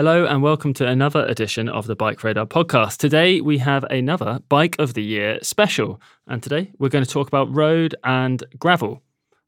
[0.00, 2.96] Hello and welcome to another edition of the Bike Radar podcast.
[2.96, 7.28] Today we have another Bike of the Year special, and today we're going to talk
[7.28, 9.02] about road and gravel.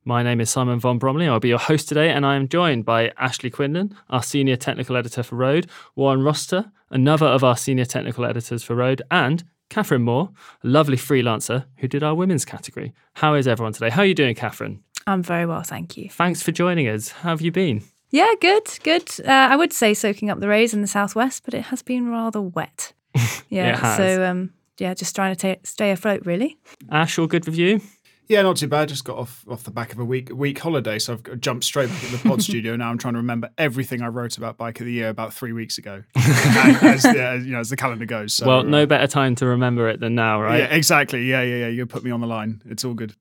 [0.04, 1.26] My name is Simon von Bromley.
[1.26, 4.94] I'll be your host today, and I am joined by Ashley Quinlan, our senior technical
[4.94, 10.02] editor for Road, Warren Rossiter, another of our senior technical editors for Road, and Katherine
[10.02, 10.32] Moore,
[10.62, 12.92] a lovely freelancer who did our women's category.
[13.14, 13.88] How is everyone today?
[13.88, 14.84] How are you doing, Katherine?
[15.06, 16.10] I'm very well, thank you.
[16.10, 17.08] Thanks for joining us.
[17.08, 17.84] How have you been?
[18.12, 19.10] Yeah, good, good.
[19.26, 22.08] Uh, I would say soaking up the rays in the southwest, but it has been
[22.10, 22.92] rather wet.
[23.48, 23.96] Yeah, It has.
[23.98, 26.56] so um, yeah, just trying to ta stay afloat, really.
[26.90, 27.82] Ash, all good with you?
[28.28, 28.88] Yeah, not too bad.
[28.88, 31.90] Just got off off the back of a week week holiday, so I've jumped straight
[31.90, 32.76] back at the pod studio.
[32.76, 35.52] Now I'm trying to remember everything I wrote about bike of the year about three
[35.52, 38.32] weeks ago, as, yeah, you know, as the calendar goes.
[38.32, 40.60] So, well, no uh, better time to remember it than now, right?
[40.60, 41.26] Yeah, exactly.
[41.26, 41.68] Yeah, yeah, yeah.
[41.68, 42.62] You put me on the line.
[42.64, 43.14] It's all good.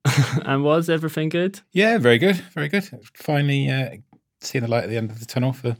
[0.46, 1.60] and was everything good?
[1.72, 2.88] Yeah, very good, very good.
[3.12, 3.90] Finally, uh,
[4.42, 5.76] seeing the light at the end of the tunnel for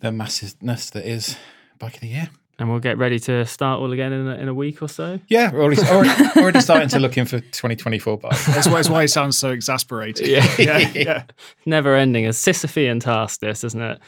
[0.00, 1.36] the massiveness that is
[1.78, 2.30] bike of the year.
[2.58, 5.20] And we'll get ready to start all again in a, in a week or so.
[5.28, 8.30] Yeah, we're already already, already starting to look in for 2024 bike.
[8.46, 10.30] That's why, that's why it sounds so exasperating.
[10.30, 10.54] Yeah.
[10.58, 11.24] yeah, yeah.
[11.66, 12.24] Never ending.
[12.24, 14.00] A Sisyphean task, this, isn't it?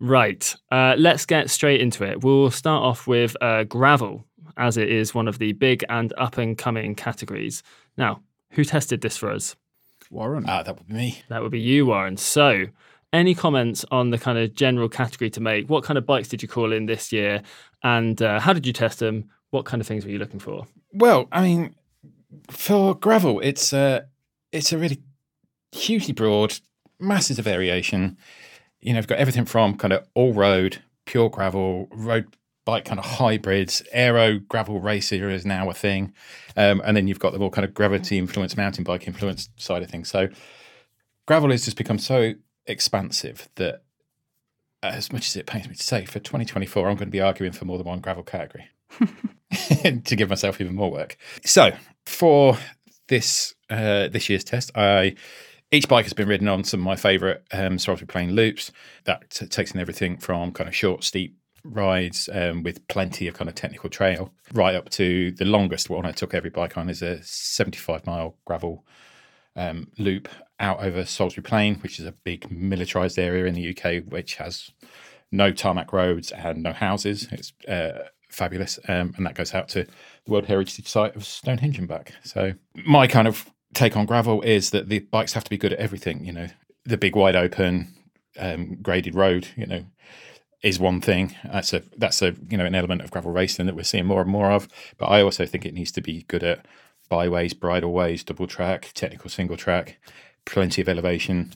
[0.00, 0.54] Right.
[0.72, 2.24] Uh, let's get straight into it.
[2.24, 4.24] We'll start off with uh, gravel,
[4.56, 7.62] as it is one of the big and up and coming categories.
[7.98, 9.56] Now, who tested this for us?
[10.10, 10.44] Warren.
[10.48, 11.22] Ah, that would be me.
[11.28, 12.16] That would be you, Warren.
[12.16, 12.66] So,
[13.12, 15.68] any comments on the kind of general category to make?
[15.68, 17.42] What kind of bikes did you call in this year?
[17.82, 19.30] And uh, how did you test them?
[19.50, 20.66] What kind of things were you looking for?
[20.92, 21.74] Well, I mean,
[22.50, 24.02] for gravel, it's uh,
[24.52, 25.00] it's a really
[25.72, 26.58] hugely broad,
[26.98, 28.16] masses of variation.
[28.80, 32.98] You know, you've got everything from kind of all road, pure gravel, road bike kind
[32.98, 36.12] of hybrids, aero gravel racer is now a thing,
[36.56, 39.82] um, and then you've got the more kind of gravity influenced, mountain bike influenced side
[39.82, 40.08] of things.
[40.08, 40.28] So
[41.26, 42.34] gravel has just become so
[42.66, 43.82] expansive that,
[44.82, 47.52] as much as it pains me to say, for 2024, I'm going to be arguing
[47.52, 48.68] for more than one gravel category
[50.04, 51.16] to give myself even more work.
[51.44, 51.72] So
[52.06, 52.58] for
[53.08, 55.14] this uh, this year's test, I
[55.70, 58.70] each bike has been ridden on some of my favourite um, Salisbury Plain loops.
[59.04, 63.34] That t- takes in everything from kind of short, steep rides um, with plenty of
[63.34, 66.90] kind of technical trail, right up to the longest one I took every bike on
[66.90, 68.84] is a 75 mile gravel
[69.56, 70.28] um, loop
[70.60, 74.70] out over Salisbury Plain, which is a big militarised area in the UK, which has
[75.32, 77.28] no tarmac roads and no houses.
[77.32, 81.78] It's uh, fabulous, um, and that goes out to the World Heritage Site of Stonehenge
[81.78, 82.12] and back.
[82.24, 82.54] So
[82.86, 85.78] my kind of take on gravel is that the bikes have to be good at
[85.78, 86.24] everything.
[86.24, 86.46] You know,
[86.84, 87.94] the big wide open
[88.38, 89.48] um, graded road.
[89.56, 89.84] You know,
[90.64, 91.36] is one thing.
[91.44, 94.22] That's a that's a you know an element of gravel racing that we're seeing more
[94.22, 94.66] and more of.
[94.96, 96.66] But I also think it needs to be good at
[97.08, 99.98] byways, bridleways, double track, technical single track,
[100.46, 101.52] plenty of elevation,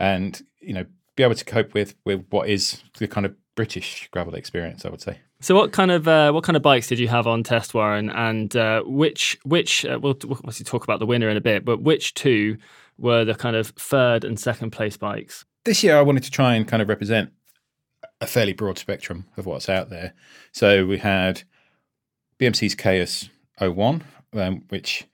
[0.00, 4.08] and you know be able to cope with with what is the kind of British
[4.10, 4.84] gravel experience.
[4.86, 5.18] I would say.
[5.40, 8.08] So, what kind of uh, what kind of bikes did you have on test, Warren?
[8.08, 11.62] And uh, which which uh, we'll, we'll obviously talk about the winner in a bit,
[11.62, 12.56] but which two
[12.96, 15.44] were the kind of third and second place bikes?
[15.64, 17.32] This year, I wanted to try and kind of represent
[18.20, 20.14] a fairly broad spectrum of what's out there.
[20.52, 21.42] So we had
[22.38, 23.28] BMC's Kaius
[23.60, 24.04] 01,
[24.34, 25.04] um, which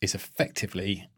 [0.00, 1.08] is effectively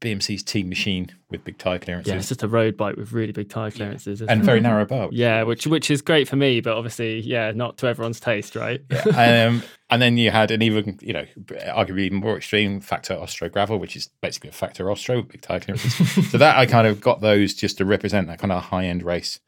[0.00, 2.12] BMC's team machine with big tire clearances.
[2.12, 5.08] Yeah, it's just a road bike with really big tire clearances and very narrow bar.
[5.10, 8.80] Yeah, which which is great for me, but obviously, yeah, not to everyone's taste, right?
[8.90, 9.46] Yeah.
[9.48, 13.48] um, and then you had an even, you know, arguably even more extreme Factor Ostro
[13.48, 16.30] Gravel, which is basically a Factor Ostro with big tire clearances.
[16.30, 19.02] so that I kind of got those just to represent that kind of high end
[19.02, 19.40] race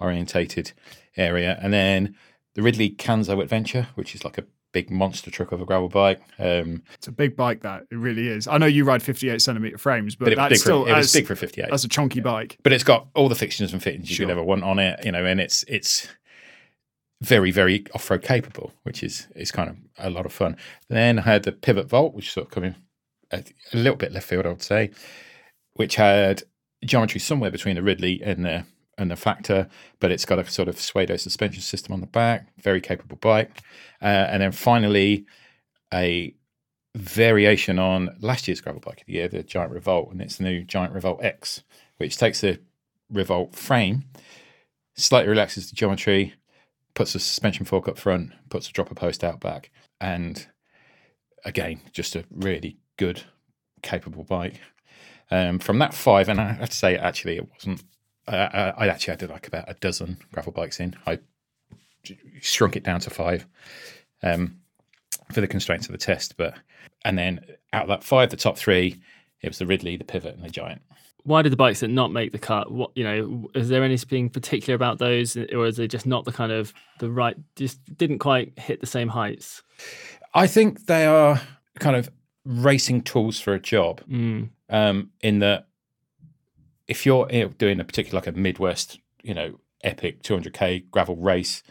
[0.00, 0.72] orientated
[1.16, 1.58] area.
[1.60, 2.16] And then
[2.54, 6.20] the Ridley Kanzo Adventure, which is like a big monster truck of a gravel bike.
[6.38, 8.46] Um, it's a big bike that it really is.
[8.46, 11.12] I know you ride 58 centimeter frames, but, but it, that's still for, it was
[11.12, 11.70] big for 58.
[11.70, 12.24] That's a chunky yeah.
[12.24, 14.26] bike, but it's got all the fixtures and fittings you sure.
[14.26, 15.02] could ever want on it.
[15.02, 16.08] You know, and it's it's
[17.22, 20.58] very very off road capable, which is is kind of a lot of fun.
[20.88, 22.74] Then I had the Pivot Vault, which sort of coming
[23.30, 24.90] a, a little bit left field, I would say,
[25.72, 26.42] which had
[26.84, 28.66] geometry somewhere between the Ridley and the
[28.98, 29.68] and the Factor,
[30.00, 33.62] but it's got a sort of pseudo suspension system on the back, very capable bike.
[34.00, 35.26] Uh, and then finally,
[35.92, 36.34] a
[36.94, 40.44] variation on last year's gravel bike of the year, the Giant Revolt, and it's the
[40.44, 41.62] new Giant Revolt X,
[41.98, 42.58] which takes the
[43.10, 44.04] Revolt frame,
[44.96, 46.34] slightly relaxes the geometry,
[46.94, 49.70] puts a suspension fork up front, puts a dropper post out back,
[50.00, 50.48] and
[51.44, 53.22] again, just a really good,
[53.82, 54.60] capable bike.
[55.30, 57.82] Um, from that five, and I have to say, actually, it wasn't
[58.28, 60.94] uh, I actually had like about a dozen gravel bikes in.
[61.06, 61.18] I
[62.40, 63.46] shrunk it down to five
[64.22, 64.56] um,
[65.32, 66.36] for the constraints of the test.
[66.36, 66.54] But
[67.04, 67.40] and then
[67.72, 69.00] out of that five, the top three,
[69.42, 70.82] it was the Ridley, the Pivot, and the Giant.
[71.24, 72.70] Why did the bikes that not make the cut?
[72.70, 76.32] What you know, is there anything particular about those, or is it just not the
[76.32, 77.36] kind of the right?
[77.56, 79.62] Just didn't quite hit the same heights.
[80.34, 81.40] I think they are
[81.78, 82.10] kind of
[82.44, 84.02] racing tools for a job.
[84.08, 84.50] Mm.
[84.68, 85.68] Um, in that
[86.88, 91.62] if you're doing a particular like a Midwest, you know, epic 200k gravel race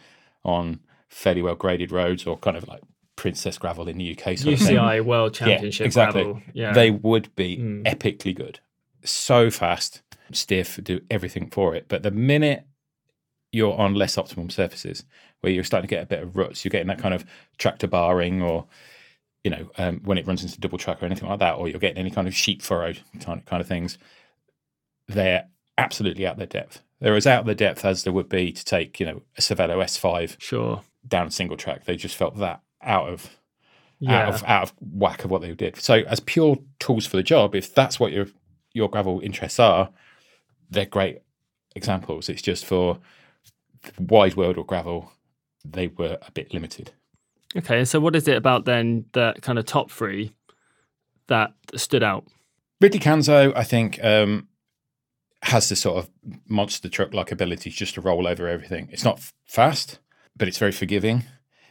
[0.44, 2.82] on fairly well graded roads or kind of like
[3.16, 6.22] Princess Gravel in the UK, sort UCI World Championship yeah, exactly.
[6.24, 6.42] Gravel.
[6.52, 6.72] Yeah.
[6.72, 7.84] They would be mm.
[7.84, 8.60] epically good,
[9.02, 10.02] so fast,
[10.32, 11.86] stiff, do everything for it.
[11.88, 12.66] But the minute
[13.52, 15.04] you're on less optimum surfaces,
[15.40, 17.24] where you're starting to get a bit of ruts, you're getting that kind of
[17.56, 18.66] tractor barring or
[19.44, 21.78] you know, um, when it runs into double track or anything like that, or you're
[21.78, 22.92] getting any kind of sheep furrow
[23.24, 23.96] kind of things,
[25.08, 25.46] they're
[25.78, 26.82] absolutely out their depth.
[27.00, 29.40] They're as out of their depth as there would be to take, you know, a
[29.40, 30.82] Cervelo S5 sure.
[31.06, 31.84] down single track.
[31.84, 33.30] They just felt that out of
[33.98, 34.26] yeah.
[34.26, 35.76] out of out of whack of what they did.
[35.76, 38.26] So as pure tools for the job, if that's what your
[38.72, 39.90] your gravel interests are,
[40.70, 41.20] they're great
[41.74, 42.28] examples.
[42.28, 42.98] It's just for
[43.82, 45.12] the wide world or gravel,
[45.64, 46.92] they were a bit limited.
[47.56, 50.34] Okay, so what is it about then that kind of top three
[51.28, 52.26] that stood out?
[52.80, 54.48] Ridley Kanzo, I think, um,
[55.46, 56.10] has this sort of
[56.48, 58.88] monster truck like ability just to roll over everything.
[58.90, 60.00] It's not fast,
[60.36, 61.24] but it's very forgiving.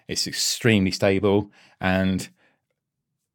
[0.07, 1.51] It's extremely stable.
[1.81, 2.29] And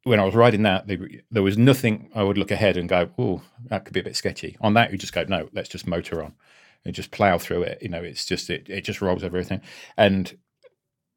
[0.03, 0.87] when I was riding that,
[1.29, 4.15] there was nothing I would look ahead and go, oh, that could be a bit
[4.15, 4.57] sketchy.
[4.61, 6.33] On that, you just go, no, let's just motor on
[6.83, 7.79] and just plow through it.
[7.81, 9.61] You know, it's just, it, it just rolls over everything.
[9.95, 10.37] And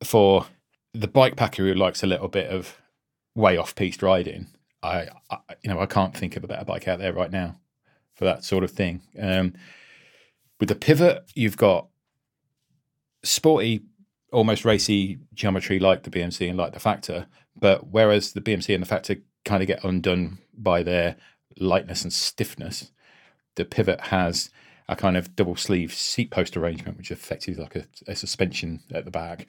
[0.02, 0.46] for
[0.92, 2.76] the bike packer who likes a little bit of
[3.34, 4.48] way off piste riding,
[4.82, 7.56] I, I, you know, I can't think of a better bike out there right now
[8.14, 9.02] for that sort of thing.
[9.20, 9.54] Um,
[10.60, 11.88] with the pivot, you've got
[13.22, 13.82] sporty,
[14.32, 18.82] almost racy geometry like the BMC and like the Factor, but whereas the BMC and
[18.82, 21.16] the Factor kind of get undone by their
[21.58, 22.90] lightness and stiffness,
[23.56, 24.50] the pivot has
[24.88, 29.04] a kind of double sleeve seat post arrangement, which effectively like a, a suspension at
[29.04, 29.48] the back,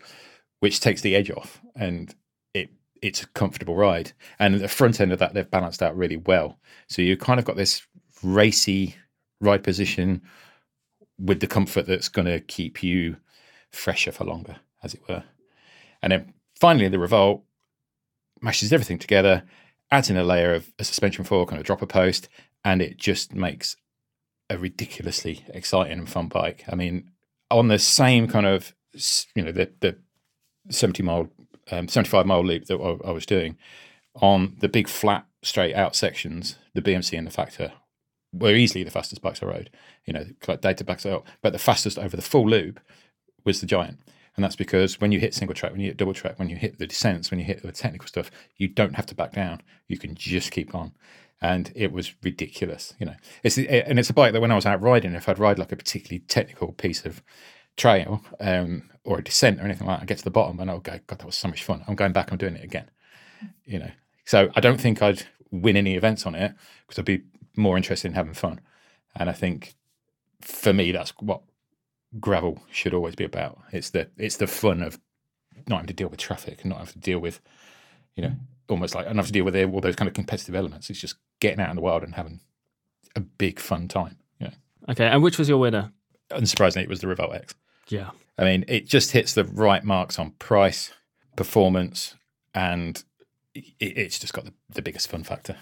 [0.59, 2.15] which takes the edge off and
[2.53, 2.69] it
[3.01, 4.13] it's a comfortable ride.
[4.39, 6.59] And the front end of that they've balanced out really well.
[6.87, 7.85] So you kind of got this
[8.25, 8.95] racy
[9.39, 10.21] ride position
[11.17, 13.17] with the comfort that's going to keep you
[13.71, 15.23] fresher for longer, as it were.
[16.01, 17.43] And then finally, the Revolt
[18.41, 19.43] mashes everything together,
[19.91, 22.27] adds in a layer of a suspension fork and a dropper post,
[22.63, 23.77] and it just makes
[24.49, 26.63] a ridiculously exciting and fun bike.
[26.69, 27.11] I mean,
[27.49, 28.73] on the same kind of,
[29.35, 29.97] you know, the, the
[30.69, 31.29] 70 mile,
[31.71, 33.57] um, 75 mile loop that I, I was doing,
[34.15, 37.73] on the big flat straight out sections, the BMC and the Factor
[38.37, 39.69] were easily the fastest bikes I rode.
[40.05, 40.25] You know,
[40.61, 41.25] data backs it up.
[41.41, 42.79] But the fastest over the full loop
[43.43, 43.99] was the Giant.
[44.35, 46.57] And that's because when you hit single track, when you hit double track, when you
[46.57, 49.61] hit the descents, when you hit the technical stuff, you don't have to back down.
[49.87, 50.91] You can just keep on.
[51.41, 53.15] And it was ridiculous, you know.
[53.43, 55.71] It's and it's a bike that when I was out riding, if I'd ride like
[55.71, 57.21] a particularly technical piece of
[57.77, 60.69] trail um, or a descent or anything like that, I get to the bottom and
[60.69, 61.83] I'll go, God, that was so much fun.
[61.87, 62.89] I'm going back, I'm doing it again.
[63.65, 63.91] You know.
[64.25, 66.53] So I don't think I'd win any events on it
[66.85, 67.21] because I'd be
[67.57, 68.61] more interested in having fun.
[69.15, 69.75] And I think
[70.41, 71.41] for me, that's what
[72.19, 73.59] gravel should always be about.
[73.71, 74.99] It's the it's the fun of
[75.67, 77.39] not having to deal with traffic and not having to deal with,
[78.15, 78.33] you know,
[78.69, 80.89] almost like not have to deal with all those kind of competitive elements.
[80.89, 82.41] It's just getting out in the wild and having
[83.15, 84.17] a big fun time.
[84.39, 84.53] You know.
[84.89, 85.91] Okay, and which was your winner?
[86.31, 87.55] Unsurprisingly, it was the Revolt X.
[87.87, 88.11] Yeah.
[88.37, 90.91] I mean, it just hits the right marks on price,
[91.35, 92.15] performance,
[92.53, 93.01] and
[93.53, 95.57] it, it's just got the, the biggest fun factor.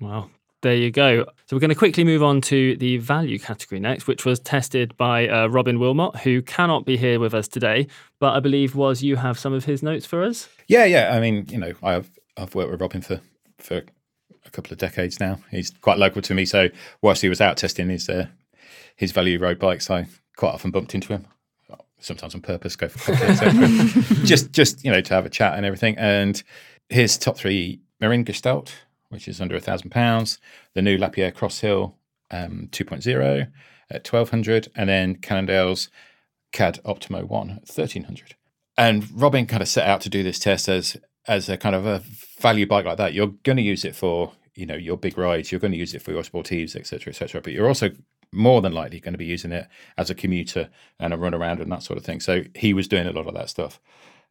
[0.00, 0.30] Wow,
[0.62, 1.24] there you go.
[1.46, 4.96] So we're going to quickly move on to the value category next, which was tested
[4.96, 7.88] by uh, Robin Wilmot, who cannot be here with us today,
[8.20, 10.48] but I believe was you have some of his notes for us.
[10.68, 11.14] Yeah, yeah.
[11.14, 13.20] I mean, you know, I've I've worked with Robin for
[13.58, 13.82] for
[14.44, 15.38] a couple of decades now.
[15.50, 16.68] He's quite local to me, so
[17.02, 18.26] whilst he was out testing his uh,
[18.96, 21.26] his value road bikes, I quite often bumped into him.
[21.98, 25.64] Sometimes on purpose, go for coffee, just just you know to have a chat and
[25.64, 25.96] everything.
[25.98, 26.42] And
[26.88, 28.72] his top three: Marin Gestalt,
[29.12, 30.38] which is under a thousand pounds.
[30.74, 31.94] The new Lapierre Crosshill
[32.30, 33.48] um, 2.0
[33.90, 35.88] at 1200, and then Cannondale's
[36.52, 38.34] CAD Optimo 1 at 1300.
[38.76, 40.96] And Robin kind of set out to do this test as
[41.28, 42.02] as a kind of a
[42.40, 43.12] value bike like that.
[43.12, 45.52] You're going to use it for you know your big rides.
[45.52, 47.40] You're going to use it for your sportives, etc., etc.
[47.42, 47.90] But you're also
[48.32, 51.60] more than likely going to be using it as a commuter and a run around
[51.60, 52.18] and that sort of thing.
[52.18, 53.78] So he was doing a lot of that stuff.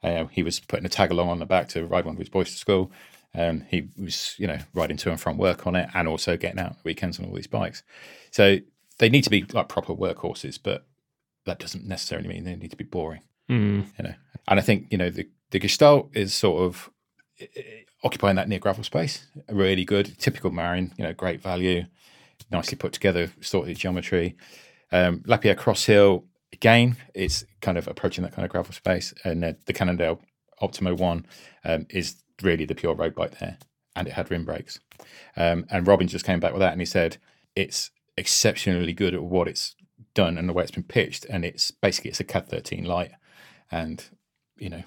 [0.04, 2.30] Uh, he was putting a tag along on the back to ride one of his
[2.30, 2.92] boys to school.
[3.34, 6.60] Um, he was, you know, riding to and from work on it, and also getting
[6.60, 7.84] out weekends on all these bikes.
[8.32, 8.58] So
[9.00, 10.86] they need to be like proper workhorses, but
[11.46, 13.22] that doesn't necessarily mean they need to be boring.
[13.50, 13.86] Mm.
[13.98, 14.14] You know,
[14.48, 16.90] and I think you know the the Gestalt is sort of
[17.40, 19.26] eh, occupying that near gravel space.
[19.50, 20.94] Really good, typical Marin.
[20.98, 21.86] You know, great value,
[22.52, 24.36] nicely put together, sorted geometry.
[24.92, 29.54] Um, Lapierre Crosshill again, it's kind of approaching that kind of gravel space, and uh,
[29.66, 30.22] the Cannondale
[30.62, 31.26] Optimo One
[31.64, 33.58] um, is really the pure road bike there,
[33.96, 34.80] and it had rim brakes.
[35.36, 37.18] Um, and Robin just came back with that, and he said
[37.56, 39.76] it's exceptionally good at what it's
[40.14, 43.12] done and the way it's been pitched, and it's basically it's a CAD 13 light,
[43.72, 44.04] and
[44.58, 44.84] you know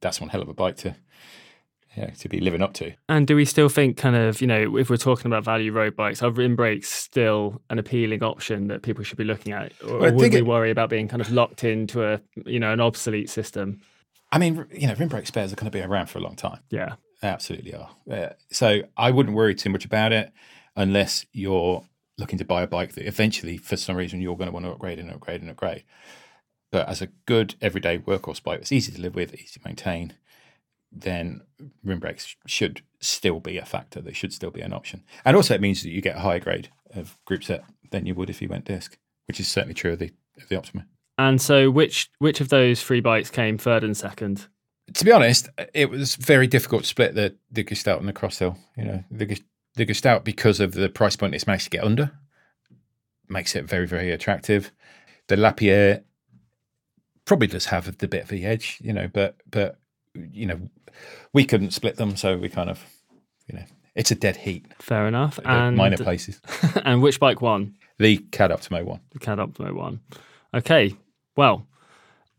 [0.00, 0.94] that's one hell of a bike to
[1.96, 2.92] yeah, to be living up to.
[3.08, 5.94] And do we still think kind of, you know, if we're talking about value road
[5.94, 9.72] bikes, are rim brakes still an appealing option that people should be looking at?
[9.80, 12.58] Or, Well, I would we it- worry about being kind of locked into a, you
[12.58, 13.80] know, an obsolete system?
[14.34, 16.34] I mean, you know, rim brake spares are going to be around for a long
[16.34, 16.58] time.
[16.68, 16.96] Yeah.
[17.22, 17.90] They absolutely are.
[18.10, 20.32] Uh, so I wouldn't worry too much about it
[20.74, 21.84] unless you're
[22.18, 24.72] looking to buy a bike that eventually, for some reason, you're going to want to
[24.72, 25.84] upgrade and upgrade and upgrade.
[26.72, 30.14] But as a good everyday workhorse bike it's easy to live with, easy to maintain,
[30.90, 31.42] then
[31.84, 34.00] rim brakes should still be a factor.
[34.00, 35.04] They should still be an option.
[35.24, 37.62] And also, it means that you get a higher grade of group set
[37.92, 38.98] than you would if you went disc,
[39.28, 40.10] which is certainly true of the
[40.42, 40.86] of the Optimo.
[41.18, 44.48] And so which which of those three bikes came third and second?
[44.92, 48.56] to be honest, it was very difficult to split the the Gestalt and the Crosshill.
[48.76, 49.40] You know, the
[49.74, 52.12] the Gestalt because of the price point it's managed to get under
[53.28, 54.70] makes it very very attractive.
[55.28, 56.02] The Lapierre
[57.24, 59.78] probably does have the bit of the edge, you know, but but
[60.14, 60.60] you know,
[61.32, 62.84] we couldn't split them, so we kind of,
[63.48, 64.66] you know, it's a dead heat.
[64.78, 65.40] Fair enough.
[65.44, 66.40] And minor places.
[66.84, 67.74] and which bike won?
[67.98, 69.00] The CAD Optimo one.
[69.12, 70.00] The CAD Optimo one.
[70.52, 70.94] Okay.
[71.36, 71.66] Well,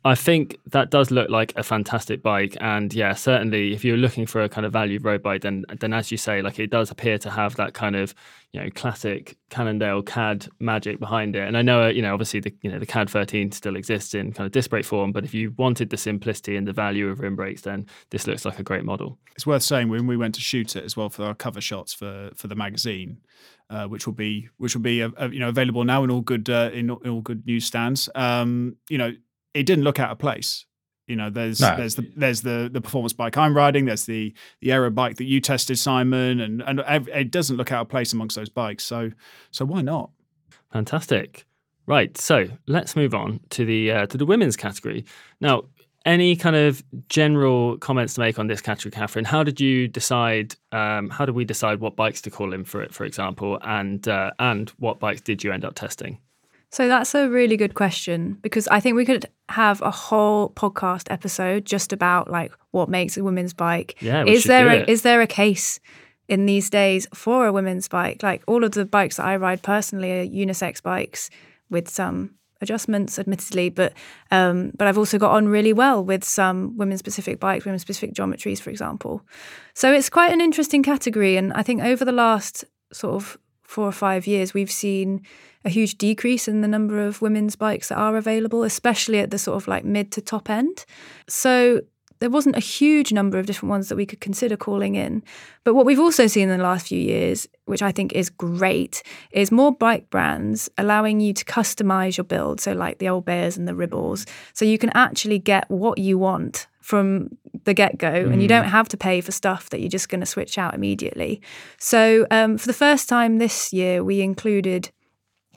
[0.05, 4.27] I think that does look like a fantastic bike, and yeah, certainly if you're looking
[4.27, 6.91] for a kind of value road bike, then then as you say, like it does
[6.91, 8.13] appear to have that kind of
[8.51, 11.47] you know classic Cannondale CAD magic behind it.
[11.47, 14.31] And I know you know obviously the you know the CAD 13 still exists in
[14.31, 17.19] kind of disc brake form, but if you wanted the simplicity and the value of
[17.19, 19.17] rim brakes, then this looks like a great model.
[19.35, 21.95] It's worth saying when we went to shoot it as well for our cover shots
[21.95, 23.17] for for the magazine,
[23.69, 26.21] uh, which will be which will be uh, uh, you know available now in all
[26.21, 28.09] good uh, in, all- in all good newsstands.
[28.15, 29.11] Um, you know,
[29.53, 30.65] it didn't look out of place.
[31.07, 31.75] You know, there's No.
[31.77, 33.85] there's the there's the the performance bike I'm riding.
[33.85, 36.79] There's the the aero bike that you tested, Simon, and and
[37.13, 38.83] it doesn't look out of place amongst those bikes.
[38.83, 39.11] So
[39.51, 40.09] so why not?
[40.73, 41.45] Fantastic.
[41.87, 45.05] Right, so let's move on to the uh, to the women's category.
[45.39, 45.65] Now,
[46.05, 49.25] any kind of general comments to make on this category, Katherine?
[49.25, 50.55] How did you decide?
[50.71, 54.07] Um, how did we decide what bikes to call in for it, for example, and
[54.07, 56.19] uh, and what bikes did you end up testing?
[56.71, 61.09] So that's a really good question because I think we could have a whole podcast
[61.09, 63.95] episode just about like what makes a women's bike.
[64.01, 65.79] Yeah, is there a, is there a case
[66.27, 68.23] in these days for a women's bike.
[68.23, 71.29] Like all of the bikes that I ride personally are unisex bikes
[71.69, 73.93] with some adjustments, admittedly, but
[74.31, 78.13] um, but I've also got on really well with some women specific bikes, women specific
[78.13, 79.21] geometries, for example.
[79.73, 83.87] So it's quite an interesting category, and I think over the last sort of four
[83.87, 85.21] or five years, we've seen
[85.65, 89.39] a huge decrease in the number of women's bikes that are available, especially at the
[89.39, 90.85] sort of like mid to top end.
[91.27, 91.81] So
[92.19, 95.23] there wasn't a huge number of different ones that we could consider calling in.
[95.63, 99.03] But what we've also seen in the last few years, which I think is great,
[99.31, 102.61] is more bike brands allowing you to customize your build.
[102.61, 104.27] So, like the Orbeas and the Ribbles.
[104.53, 107.29] So, you can actually get what you want from
[107.63, 108.31] the get go, mm.
[108.31, 110.75] and you don't have to pay for stuff that you're just going to switch out
[110.75, 111.41] immediately.
[111.79, 114.91] So, um, for the first time this year, we included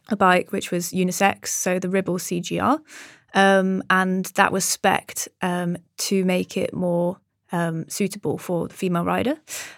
[0.08, 2.80] a bike which was unisex, so the Ribble CGR.
[3.34, 7.18] Um, and that was specced um, to make it more
[7.52, 9.36] um, suitable for the female rider.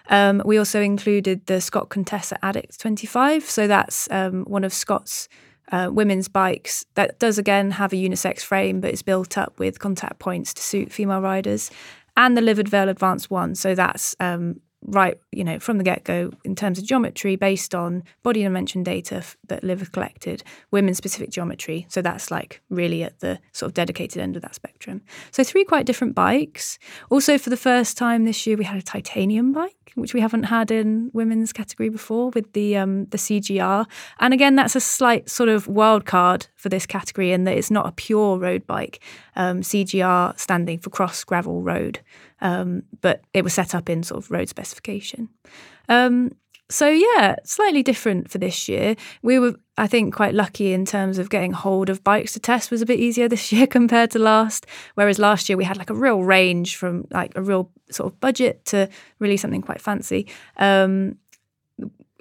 [0.09, 3.45] Um, we also included the Scott Contessa Addict 25.
[3.45, 5.29] So that's um, one of Scott's
[5.73, 9.79] uh, women's bikes that does again have a unisex frame, but is built up with
[9.79, 11.71] contact points to suit female riders.
[12.17, 13.55] And the Liv Devote Advanced One.
[13.55, 17.75] So that's um, right, you know, from the get go in terms of geometry based
[17.75, 21.87] on body dimension data f- that Liv collected, women specific geometry.
[21.89, 25.03] So that's like really at the sort of dedicated end of that spectrum.
[25.31, 26.79] So three quite different bikes.
[27.11, 30.45] Also, for the first time this year, we had a titanium bike, which we haven't
[30.45, 33.87] had in women's category before with the um, the CGR.
[34.19, 37.71] And again, that's a slight sort of wild card for this category in that it's
[37.71, 39.01] not a pure road bike.
[39.37, 42.01] Um, CGR standing for cross gravel road.
[42.41, 45.29] Um, but it was set up in sort of road specification.
[45.89, 46.31] Um,
[46.71, 48.95] so yeah, slightly different for this year.
[49.23, 52.71] We were, I think, quite lucky in terms of getting hold of bikes to test
[52.71, 54.67] was a bit easier this year compared to last.
[54.95, 58.21] Whereas last year we had like a real range from like a real sort of
[58.21, 60.29] budget to really something quite fancy.
[60.57, 61.17] Um,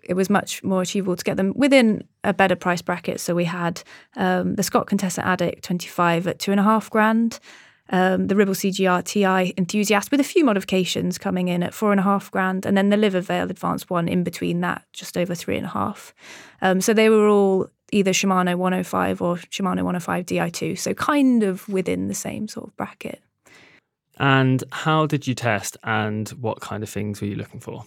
[0.04, 3.20] it was much more achievable to get them within a better price bracket.
[3.20, 3.84] So we had
[4.16, 7.40] um, the Scott Contessa Addict 25 at two and a half grand
[7.90, 12.00] um, the Ribble CGR TI Enthusiast with a few modifications coming in at four and
[12.00, 15.36] a half grand, and then the Liv Devote Advanced one in between that, just over
[15.36, 16.14] three and a half.
[16.62, 21.68] Um, so they were all either Shimano 105 or Shimano 105 Di2, so kind of
[21.68, 23.22] within the same sort of bracket.
[24.18, 27.86] And how did you test, and what kind of things were you looking for?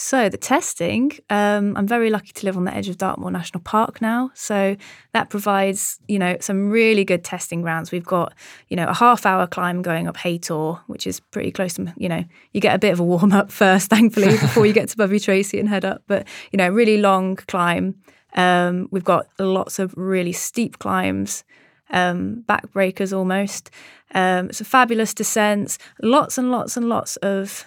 [0.00, 3.60] So the testing, um, I'm very lucky to live on the edge of Dartmoor National
[3.60, 4.30] Park now.
[4.32, 4.76] So
[5.12, 7.90] that provides, you know, some really good testing grounds.
[7.90, 8.32] We've got,
[8.68, 12.08] you know, a half hour climb going up Haytor, which is pretty close to, you
[12.08, 14.96] know, you get a bit of a warm up first, thankfully, before you get to
[14.96, 16.04] Bovey Tracey and head up.
[16.06, 17.96] But, you know, really long climb.
[18.34, 21.42] Um, we've got lots of really steep climbs,
[21.90, 23.72] um, backbreakers almost.
[24.14, 27.66] Um, a fabulous descents, lots and lots and lots of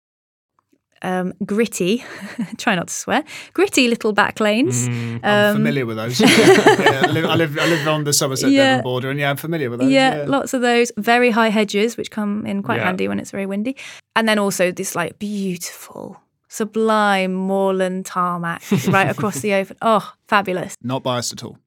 [1.01, 2.03] um, gritty,
[2.57, 4.87] try not to swear, gritty little back lanes.
[4.87, 6.19] Mm, I'm um, familiar with those.
[6.19, 9.29] yeah, I, live, I, live, I, live, on the Somerset yeah, Devon border, and yeah,
[9.29, 9.91] I'm familiar with those.
[9.91, 10.91] Yeah, yeah, lots of those.
[10.97, 12.85] Very high hedges, which come in quite yeah.
[12.85, 13.75] handy when it's very windy.
[14.15, 19.77] And then also this like beautiful, sublime moorland tarmac right across the open.
[19.81, 20.75] Oh, fabulous.
[20.81, 21.57] Not biased at all.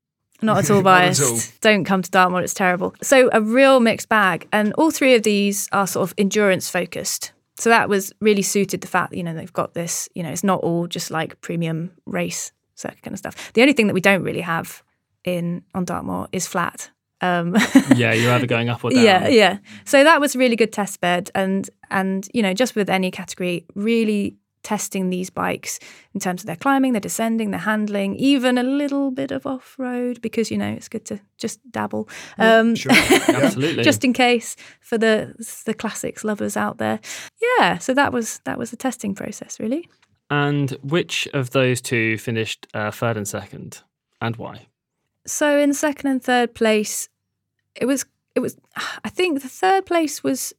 [0.42, 1.22] Not at all biased.
[1.22, 1.40] at all.
[1.60, 2.94] Don't come to Dartmoor, it's terrible.
[3.02, 4.46] So, a real mixed bag.
[4.52, 7.32] And all three of these are sort of endurance focused.
[7.56, 10.30] So that was really suited the fact, that, you know, they've got this, you know,
[10.30, 13.52] it's not all just like premium race circuit kind of stuff.
[13.54, 14.82] The only thing that we don't really have
[15.24, 16.90] in on Dartmoor is flat.
[17.20, 17.56] Um,
[17.96, 19.02] yeah, you're either going up or down.
[19.02, 19.58] Yeah, yeah.
[19.84, 23.10] So that was a really good test bed, and and you know, just with any
[23.10, 25.78] category, really testing these bikes
[26.14, 29.76] in terms of their climbing, their descending, their handling, even a little bit of off
[29.78, 32.92] road because you know it's good to just dabble, um, sure.
[33.28, 33.84] Absolutely.
[33.90, 35.34] just in case for the
[35.66, 36.98] the classics lovers out there.
[37.40, 39.88] Yeah, so that was that was the testing process really.
[40.30, 43.82] And which of those two finished uh, third and second,
[44.20, 44.66] and why?
[45.26, 47.08] So in second and third place,
[47.74, 48.56] it was it was.
[49.04, 50.54] I think the third place was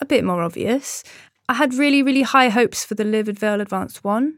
[0.00, 1.02] a bit more obvious.
[1.48, 4.34] I had really really high hopes for the Liv Devote Advanced One.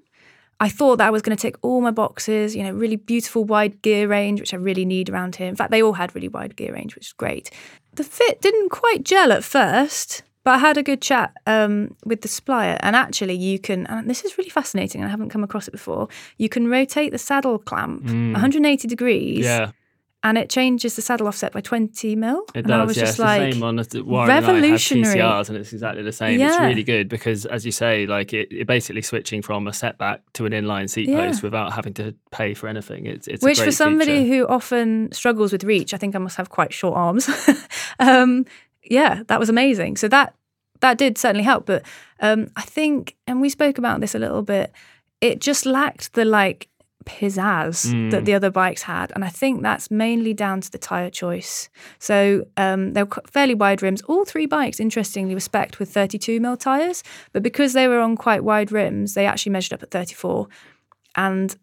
[0.63, 2.55] I thought that I was going to tick all my boxes.
[2.55, 5.49] You know, really beautiful wide gear range, which I really need around here.
[5.49, 7.51] In fact, they all had really wide gear range, which is great.
[7.95, 10.23] The fit didn't quite gel at first.
[10.43, 13.87] But I had a good chat um, with the supplier, and actually, you can.
[13.89, 15.03] And this is really fascinating.
[15.03, 16.09] and I haven't come across it before.
[16.39, 18.33] You can rotate the saddle clamp Mm.
[18.33, 19.73] 180 degrees, Yeah,
[20.23, 22.43] and it changes the saddle offset by 20 mil.
[22.55, 22.89] it and I does.
[22.89, 25.17] was Yeah, just it's the like, same on the Warren and I revolutionary.
[25.19, 26.41] TCRs, and it's exactly the same.
[26.41, 26.67] It's Yeah.
[26.67, 30.45] really good because, as you say, like it, it basically switching from a setback to
[30.47, 31.27] an inline seat Yeah.
[31.27, 33.07] post without having to pay for anything.
[33.07, 34.37] It's it's which for somebody feature.
[34.37, 37.29] who often struggles with reach, I think I must have quite short arms.
[37.99, 38.45] um,
[38.85, 39.97] yeah, that was amazing.
[39.97, 40.35] So that
[40.81, 41.67] that did certainly help.
[41.67, 41.83] But
[42.21, 44.73] um, I think, and we spoke about this a little bit,
[45.21, 46.69] it just lacked the like
[47.05, 48.11] pizzazz Mm.
[48.11, 51.69] that the other bikes had, and I think that's mainly down to the tire choice.
[51.99, 54.03] So um, they were fairly wide rims.
[54.03, 58.17] All three bikes, interestingly, were spec'd with 32 mil tires, but because they were on
[58.17, 60.47] quite wide rims, they actually measured up at 34.
[61.17, 61.57] And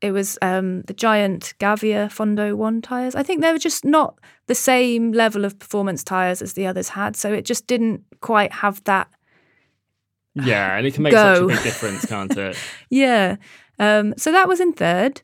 [0.00, 3.14] it was um, the giant Gavia Fondo One tires.
[3.14, 6.90] I think they were just not the same level of performance tires as the others
[6.90, 9.08] had, so it just didn't quite have that.
[10.34, 12.56] yeah, and it can make such a big difference, can't it?
[12.90, 13.36] Yeah.
[13.78, 15.22] Um, so that was in third.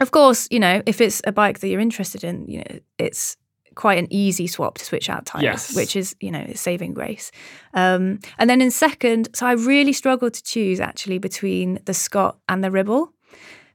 [0.00, 3.36] Of course, you know, if it's a bike that you're interested in, you know, it's
[3.74, 5.76] quite an easy swap to switch out tires, Yes.
[5.76, 7.30] which is, you know, saving grace.
[7.74, 12.38] Um, and then in second, so I really struggled to choose actually between the Scott
[12.48, 13.12] and the Ribble.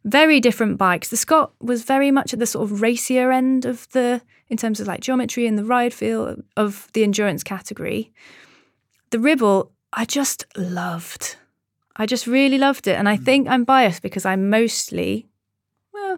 [0.06, 1.10] Very different bikes.
[1.10, 4.82] The Scott was very much at the sort of racier end of the, in terms
[4.82, 8.12] of like geometry and the ride feel of the endurance category.
[9.12, 11.38] The Ribble, I just loved.
[11.96, 12.98] I just really loved it.
[12.98, 15.28] And I think I'm biased because I mostly,
[15.94, 16.18] well,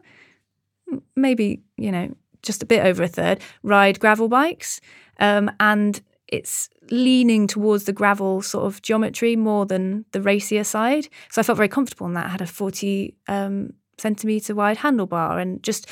[1.16, 4.80] maybe, you know, just a bit over a third, ride gravel bikes.
[5.20, 11.08] Um, and it's leaning towards the gravel sort of geometry more than the racier side.
[11.30, 12.26] So I felt very comfortable in that.
[12.26, 15.90] I had a 40 um, centimeter wide handlebar and just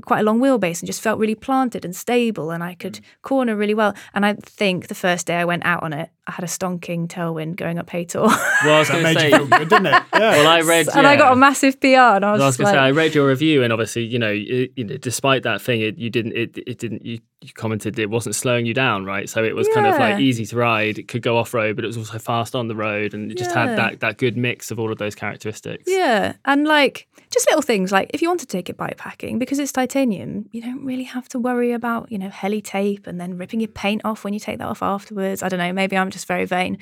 [0.00, 3.00] quite a long wheelbase and just felt really planted and stable and I could mm.
[3.22, 3.94] corner really well.
[4.14, 7.08] And I think the first day I went out on it, I had a stonking
[7.08, 8.26] tailwind going up Haytor.
[8.64, 10.02] Well, I was That going made to you say, feel good, didn't it?
[10.20, 10.30] Yeah.
[10.32, 12.56] well, I read, and I got a massive PR and I was, Well, I was
[12.56, 14.84] just going to like, say, I read your review, and obviously, you know, it, you
[14.84, 17.06] know, despite that thing, it you didn't, it, it didn't.
[17.06, 19.28] You, you commented it wasn't slowing you down, right?
[19.28, 20.98] So it was kind of like easy to ride.
[20.98, 23.38] It could go off road, but it was also fast on the road, and it
[23.38, 25.84] just had that that good mix of all of those characteristics.
[25.86, 29.58] Yeah, and like just little things like if you want to take it bikepacking because
[29.58, 33.38] it's titanium, you don't really have to worry about you know heli tape and then
[33.38, 35.42] ripping your paint off when you take that off afterwards.
[35.42, 36.76] I don't know, maybe I'm just very vain,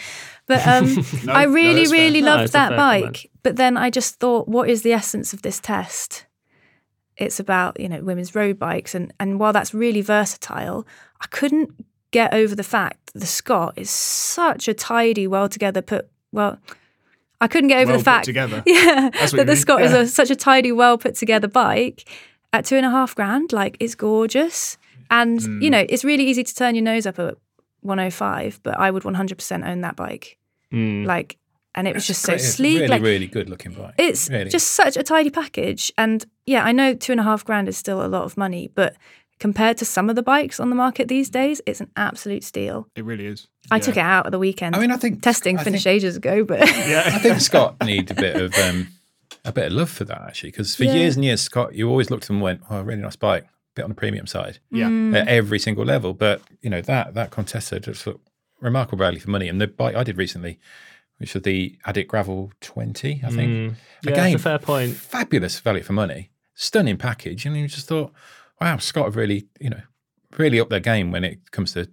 [0.46, 0.92] but um,
[1.24, 2.00] No, I no, really, that's fair.
[2.00, 3.02] really No, loved it's that bike.
[3.02, 3.26] comment.
[3.44, 6.24] But then I just thought, what is the essence of this test?
[7.18, 10.86] It's about you know women's road bikes, and and while that's really versatile,
[11.20, 15.82] I couldn't get over the fact that the Scott is such a tidy, well together
[15.82, 16.58] put well.
[17.40, 18.62] I couldn't get over Well the fact, together.
[18.66, 19.56] yeah, that the mean.
[19.56, 22.08] Scott is a, such a tidy, well put together bike
[22.52, 23.52] at two and a half grand.
[23.52, 24.76] Like it's gorgeous,
[25.10, 25.62] and Mm.
[25.62, 27.36] you know it's really easy to turn your nose up at
[27.82, 30.36] 105, but I would 100% own that bike.
[30.72, 31.06] Mm.
[31.06, 31.38] Like,
[31.74, 32.36] and it was just so Great.
[32.40, 32.74] It's a sleek.
[32.76, 33.94] Really, like really good looking bike.
[33.98, 34.50] it's Really.
[34.50, 35.92] just such a tidy package.
[35.98, 38.70] And yeah, I know two and a half grand is still a lot of money,
[38.74, 38.96] but
[39.38, 42.88] compared to some of the bikes on the market these days, it's an absolute steal.
[42.96, 43.46] It really is.
[43.70, 43.82] I Yeah.
[43.82, 44.74] took it out at the weekend.
[44.74, 47.76] I mean, I think testing I finished think- ages ago, but yeah, I think Scott
[47.84, 48.88] need a bit of um,
[49.44, 50.94] a bit of love for that actually, because for Yeah.
[50.94, 53.46] years and years, Scott, you always looked at them and went, "Oh, really nice bike."
[53.74, 54.88] Bit on the premium side Yeah.
[54.88, 55.14] Mm.
[55.16, 58.26] at every single level, but you know that that Contessa just looked
[58.60, 59.46] remarkable value for money.
[59.48, 60.58] And the bike I did recently,
[61.18, 63.74] which are the Addict Gravel Twenty, I think, Mm.
[64.02, 64.94] Yeah, again, a fair point.
[64.94, 68.12] fabulous value for money, stunning package, and you just thought,
[68.60, 69.82] wow, Scott have really, you know,
[70.36, 71.88] really up their game when it comes to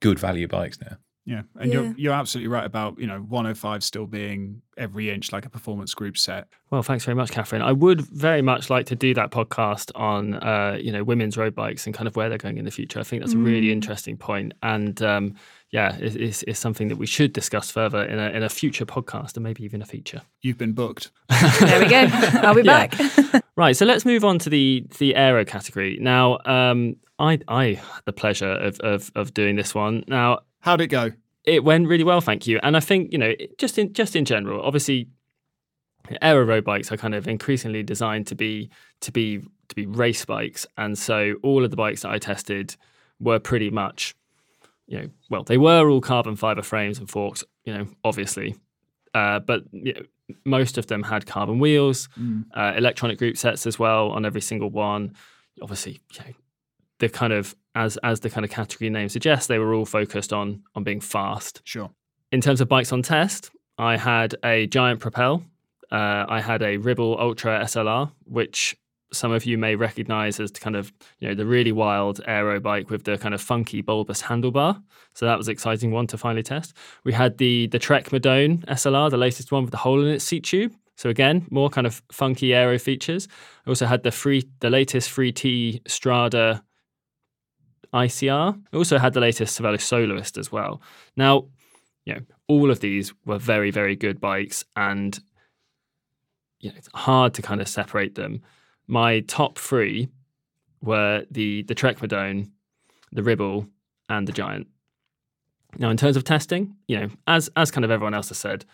[0.00, 0.96] good value bikes now.
[1.28, 1.80] Yeah, and Yeah.
[1.82, 5.92] you're you're absolutely right about you know 105 still being every inch like a performance
[5.92, 6.48] group set.
[6.70, 7.60] Well, thanks very much, Katherine.
[7.60, 11.54] I would very much like to do that podcast on, uh, you know, women's road
[11.54, 12.98] bikes and kind of where they're going in the future.
[12.98, 13.72] I think that's a really Mm.
[13.72, 15.34] interesting point, and um,
[15.70, 18.86] yeah, it, it's, it's something that we should discuss further in a in a future
[18.86, 20.22] podcast and maybe even a feature.
[20.40, 21.10] You've been booked.
[21.60, 22.08] there we go.
[22.42, 22.86] I'll be Yeah.
[22.86, 23.42] back.
[23.58, 26.38] Right, so let's move on to the the aero category now.
[26.44, 30.04] Um, I I had the pleasure of, of of doing this one.
[30.06, 31.10] Now How'd it go?
[31.42, 32.60] it went really well, thank you.
[32.62, 35.08] And I think you know, just in just in general, obviously,
[36.22, 40.24] aero road bikes are kind of increasingly designed to be to be to be race
[40.24, 42.76] bikes, and so all of the bikes that I tested
[43.18, 44.14] were pretty much,
[44.86, 48.54] you know, well, they were all carbon fiber frames and forks, you know, obviously,
[49.14, 50.02] uh, but you know,
[50.44, 52.44] most of them had carbon wheels, Mm.
[52.54, 55.14] uh, electronic group sets as well on every single one.
[55.62, 56.32] Obviously, you know,
[56.98, 60.32] the kind of as as the kind of category name suggests, they were all focused
[60.32, 61.60] on on being fast.
[61.64, 61.90] Sure.
[62.32, 65.44] In terms of bikes on test, I had a Giant Propel.
[65.90, 68.76] Uh, I had a Ribble Ultra SLR, which
[69.12, 72.90] some of you may recognize as kind of you know the really wild aero bike
[72.90, 74.82] with the kind of funky bulbous handlebar.
[75.14, 76.74] So that was an exciting one to finally test.
[77.04, 80.24] We had the the Trek Madone SLR, the latest one with the hole in its
[80.24, 80.74] seat tube.
[80.96, 83.28] So again, more kind of funky aero features.
[83.66, 86.62] I also had the free the latest 3T Strada
[87.92, 88.60] ICR.
[88.72, 90.82] I also had the latest Cervelo Soloist as well.
[91.16, 91.46] Now,
[92.04, 95.18] you know, all of these were very, very good bikes, and
[96.60, 98.42] you know, it's hard to kind of separate them.
[98.88, 100.08] My top three
[100.82, 102.50] were the the Trek Madone,
[103.12, 103.68] the Ribble,
[104.08, 104.66] and the Giant.
[105.76, 108.64] Now, in terms of testing, you know, as as kind of everyone else has said,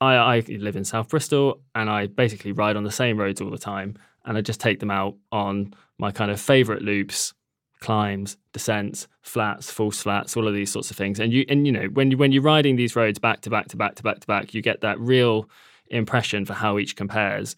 [0.00, 3.50] I, I live in South Bristol and I basically ride on the same roads all
[3.50, 7.32] the time, and I just take them out on my kind of favorite loops,
[7.80, 11.18] climbs, descents, flats, false flats, all of these sorts of things.
[11.18, 13.68] And you and you know when you when you're riding these roads back to back
[13.68, 15.48] to back to back to back, you get that real
[15.86, 17.56] impression for how each compares.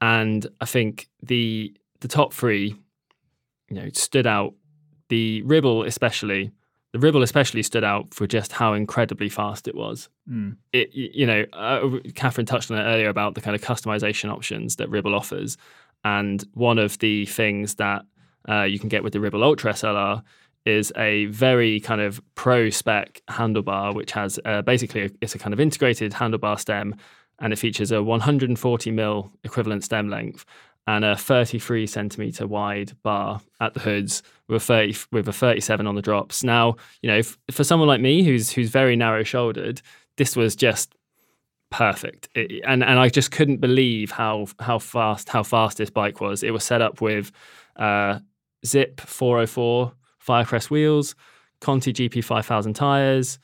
[0.00, 2.74] And I think the the top three,
[3.68, 4.54] you know, stood out.
[5.08, 6.52] The Ribble especially,
[6.92, 10.08] the Ribble especially stood out for just how incredibly fast it was.
[10.30, 10.56] Mm.
[10.72, 14.76] It you know, uh, Katherine touched on it earlier about the kind of customization options
[14.76, 15.56] that Ribble offers,
[16.04, 18.04] and one of the things that
[18.48, 20.22] uh, you can get with the Ribble Ultra SLR
[20.66, 25.38] is a very kind of pro spec handlebar, which has uh, basically a, it's a
[25.38, 26.94] kind of integrated handlebar stem,
[27.40, 30.44] and it features a 140 mil equivalent stem length
[30.86, 35.86] and a 33 centimeter wide bar at the hoods with a 30 with a 37
[35.86, 36.42] on the drops.
[36.42, 39.82] Now, you know, for someone like me who's who's very narrow shouldered,
[40.16, 40.94] this was just
[41.70, 42.28] perfect.
[42.34, 46.42] It, and and I just couldn't believe how how fast how fast this bike was.
[46.42, 47.30] It was set up with
[47.76, 48.18] uh,
[48.66, 49.92] Zipp 404
[50.26, 51.14] Firecrest wheels,
[51.60, 53.38] Conti GP 5000 tires.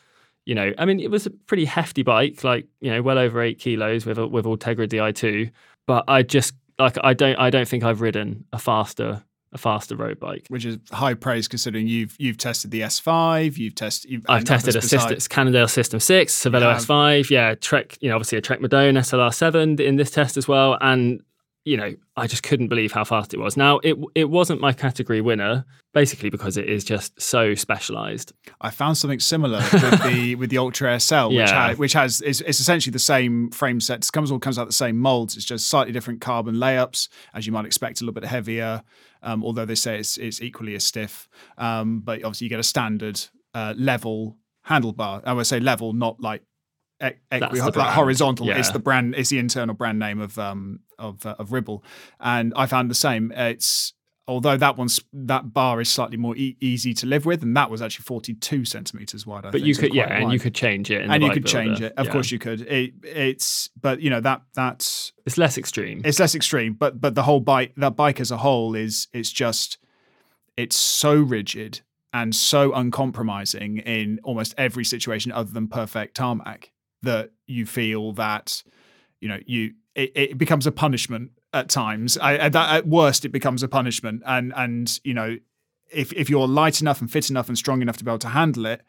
[0.47, 3.43] You know, I mean, it was a pretty hefty bike, like you know, well over
[3.43, 5.51] eight kilos with a, with Ultegra Di2.
[5.87, 9.97] But I just like I don't I don't think I've ridden a faster a faster
[9.97, 10.47] road bike.
[10.49, 14.11] Which is high praise considering you've you've tested the S5, you've tested.
[14.11, 16.77] You've, I've tested a system, it's Cannondale System 6, Cervelo Yeah.
[16.77, 20.79] S5, yeah, Trek, you know, obviously a Trek Madone SLR7 in this test as well.
[20.81, 21.23] And,
[21.67, 23.57] you know, I just couldn't believe how fast it was.
[23.57, 28.33] Now, it it wasn't my category winner, basically because it is just so specialized.
[28.61, 31.69] I found something similar with the with the Ultra SL, which, Yeah.
[31.71, 34.05] ha- which has is it's essentially the same frame set.
[34.05, 35.37] It comes all comes out the same molds.
[35.37, 38.83] It's just slightly different carbon layups, as you might expect, a little bit heavier.
[39.23, 42.63] Um, although they say it's it's equally as stiff, um, but obviously you get a
[42.75, 43.21] standard
[43.55, 44.37] uh, level
[44.69, 45.21] handlebar.
[45.25, 46.43] I would say level, not like
[47.01, 47.91] equi- like brand.
[47.95, 48.49] horizontal.
[48.51, 48.73] It's Yeah.
[48.73, 49.15] the brand.
[49.17, 51.85] It's the internal brand name of um of uh, of Ribble,
[52.21, 53.33] and I found the same.
[53.33, 53.93] It's
[54.29, 57.71] although that one's that bar is slightly more e- easy to live with, and that
[57.71, 59.45] was actually forty two centimeters wide.
[59.45, 61.03] I But think, you so could, yeah, quite and you could change it.
[61.09, 61.93] And you could change it.
[61.97, 62.13] Of Yeah.
[62.13, 62.63] course you could.
[62.63, 66.01] It, it's but you know that that's It's less extreme.
[66.05, 69.31] it's less extreme, but but the whole bike that bike as a whole is it's
[69.31, 69.79] just
[70.57, 71.83] it's so rigid
[72.13, 76.71] and so uncompromising in almost every situation other than perfect tarmac
[77.03, 78.63] that you feel that
[79.21, 82.19] you know you it, it becomes a punishment at times.
[82.19, 85.39] I, at, that, at worst, it becomes a punishment, and and you know
[85.91, 88.29] if if you're light enough and fit enough and strong enough to be able to
[88.29, 88.83] handle it,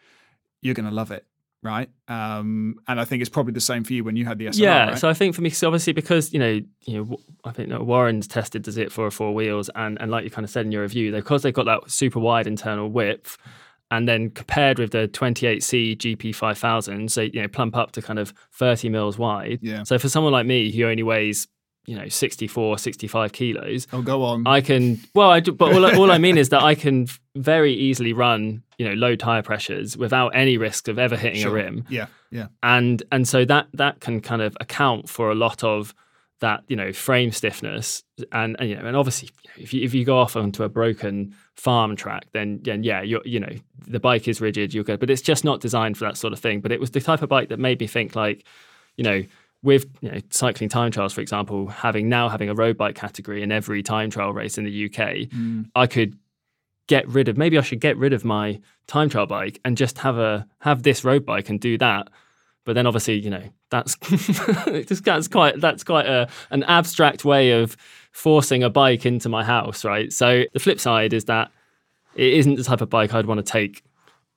[0.61, 1.25] you're going to love it.
[1.63, 4.45] Right, um, and I think it's probably the same for you when you had the
[4.45, 4.59] SLR.
[4.59, 4.97] yeah, right?
[4.97, 7.81] so I think for me, so obviously because you know, you know, I think know,
[7.81, 10.71] Warren's tested the Zipp for four wheels, and and like you kind of said in
[10.71, 13.37] your review, because they've got that super wide internal width,
[13.91, 18.19] and then compared with the 28C GP 5000, so you know, plump up to kind
[18.19, 19.59] of 30 mils wide.
[19.61, 19.83] Yeah.
[19.83, 21.47] So for someone like me who only weighs
[21.89, 25.85] you know 64 65 kilos oh go on i can well i do but all,
[25.85, 29.41] I- all i mean is that i can very easily run you know low tire
[29.41, 31.51] pressures without any risk of ever hitting Sure.
[31.51, 32.47] a rim Yeah, yeah.
[32.61, 35.93] and and so that that can kind of account for a lot of
[36.39, 40.05] that you know frame stiffness and, and you know and obviously if you if you
[40.05, 43.51] go off onto a broken farm track then then yeah you you know
[43.87, 46.39] the bike is rigid you're good but it's just not designed for that sort of
[46.39, 48.45] thing but it was the type of bike that made me think like
[48.97, 49.23] you know
[49.63, 53.41] with you know, cycling time trials for example having now having a road bike category
[53.41, 55.69] in every time trial race in the UK Mm.
[55.75, 56.17] I could
[56.87, 59.99] get rid of maybe I should get rid of my time trial bike and just
[59.99, 62.09] have a have this road bike and do that.
[62.67, 63.95] But then obviously, you know, that's
[64.87, 67.77] just that's quite that's quite a an abstract way of
[68.11, 70.11] forcing a bike into my house, right?
[70.11, 71.49] So the flip side is that
[72.15, 73.85] it isn't the type of bike I'd want to take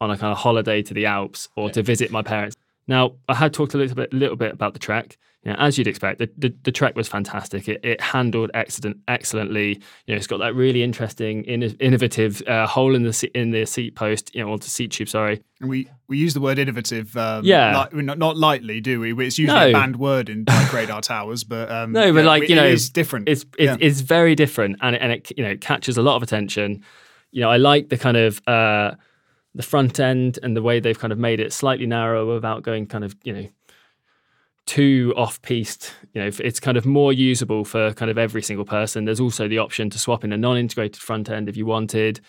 [0.01, 1.73] on a kind of holiday to the Alps or yeah.
[1.73, 2.55] to visit my parents.
[2.91, 5.17] Now, I had talked a little bit, little bit about the Trek.
[5.45, 7.69] You know, as you'd expect, the, the, the Trek was fantastic.
[7.69, 9.77] It, it handled excellent, excellently.
[10.07, 13.53] You know, it's got that really interesting, in, innovative uh, hole in the seat, in
[13.53, 15.09] the seat post, you know, or the seat tube.
[15.09, 15.41] Sorry.
[15.61, 19.13] And we we use the word innovative, um, yeah, li- not, not lightly, do we?
[19.25, 19.69] It's usually no.
[19.69, 22.67] a banned word in bike radar towers, but um, no, but yeah, like you know,
[22.67, 23.29] it's different.
[23.29, 23.77] It's it's, yeah.
[23.79, 26.83] it's very different, and and it you know catches a lot of attention.
[27.31, 28.43] You know, I like the kind of.
[28.49, 28.97] Uh,
[29.55, 32.87] the front end and the way they've kind of made it slightly narrower without going
[32.87, 33.49] kind of you know
[34.67, 35.93] too off-piste.
[36.13, 39.05] You know, it's kind of more usable for kind of every single person.
[39.05, 42.21] There's also the option to swap in a non-integrated front end if you wanted.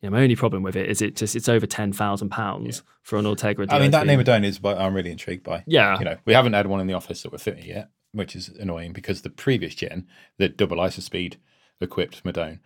[0.00, 2.36] You know, my only problem with it is it just it's over ten thousand yeah.
[2.36, 3.66] pounds for an Ultegra.
[3.70, 5.62] I mean, that Nemo is what I'm really intrigued by.
[5.66, 8.34] Yeah, you know, we haven't had one in the office that we're fitting yet, which
[8.34, 11.36] is annoying because the previous gen, the double IsoSpeed
[11.80, 12.58] equipped Madone,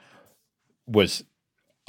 [0.87, 1.25] was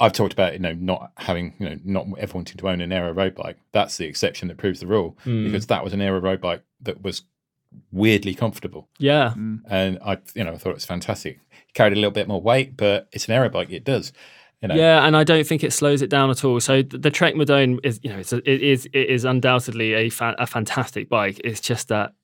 [0.04, 2.92] I've talked about you know not having you know not ever wanting to own an
[2.92, 3.56] aero road bike.
[3.72, 5.44] That's the exception that proves the rule mm.
[5.44, 7.22] because that was an aero road bike that was
[7.90, 8.88] weirdly comfortable.
[8.98, 9.60] Yeah, mm.
[9.66, 11.40] and I you know I thought it was fantastic.
[11.50, 13.70] It carried a little bit more weight, but it's an aero bike.
[13.70, 14.12] It does.
[14.60, 14.74] You know.
[14.74, 16.60] Yeah, and I don't think it slows it down at all.
[16.60, 20.10] So the Trek Madone is, you know, it's a, it is it is undoubtedly a
[20.10, 21.40] fa- a fantastic bike.
[21.44, 22.14] It's just that,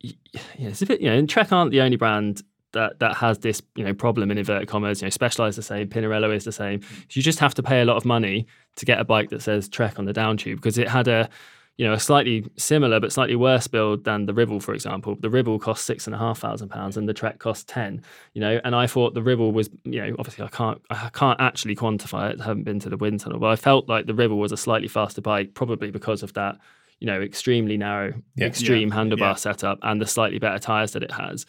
[0.00, 0.12] yeah,
[0.58, 3.62] it's a bit, you know, and Trek aren't the only brand that that has this
[3.74, 5.00] you know problem in inverted commas.
[5.00, 6.80] You know, Specialized the same, Pinarello is the same.
[7.10, 9.68] You just have to pay a lot of money to get a bike that says
[9.68, 11.28] Trek on the down tube because it had a
[11.76, 15.16] you know a slightly similar but slightly worse build than the Ribble, for example.
[15.18, 18.02] The Ribble cost six and a half thousand pounds and the Trek cost ten.
[18.34, 21.40] You know, and I thought the Ribble was you know obviously I can't I can't
[21.40, 22.40] actually quantify it.
[22.40, 24.56] I haven't been to the wind tunnel, but I felt like the Ribble was a
[24.56, 26.58] slightly faster bike, probably because of that
[27.00, 28.46] you know extremely narrow, yeah.
[28.46, 28.94] extreme yeah.
[28.96, 29.34] handlebar yeah.
[29.34, 31.46] setup and the slightly better tires that it has.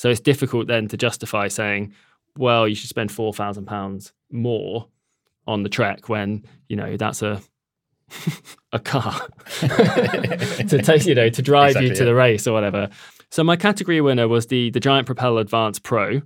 [0.00, 1.92] So it's difficult then to justify saying,
[2.38, 4.86] well, you should spend four thousand pounds more
[5.46, 7.42] on the trek when you know that's a
[8.72, 9.28] a car
[9.60, 12.06] to take you know to drive exactly, you to yeah.
[12.06, 12.88] the race or whatever.
[13.30, 16.22] So my category winner was the the Giant Propel Advance Pro.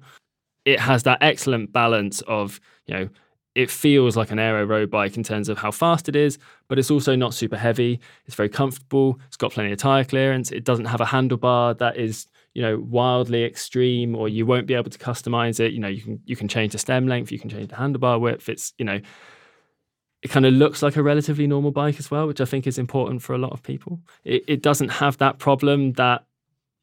[0.64, 3.08] It has that excellent balance of you know
[3.56, 6.78] it feels like an aero road bike in terms of how fast it is, but
[6.78, 7.98] it's also not super heavy.
[8.26, 9.18] It's very comfortable.
[9.26, 10.52] It's got plenty of tire clearance.
[10.52, 14.74] It doesn't have a handlebar that is you know wildly extreme or you won't be
[14.74, 15.72] able to customize it.
[15.72, 18.20] You know you can you can change the stem length you can change the handlebar
[18.20, 18.48] width.
[18.48, 19.00] It's you know
[20.22, 22.78] it kind of looks like a relatively normal bike as well which i think is
[22.78, 24.00] important for a lot of people.
[24.24, 26.24] It, it doesn't have that problem that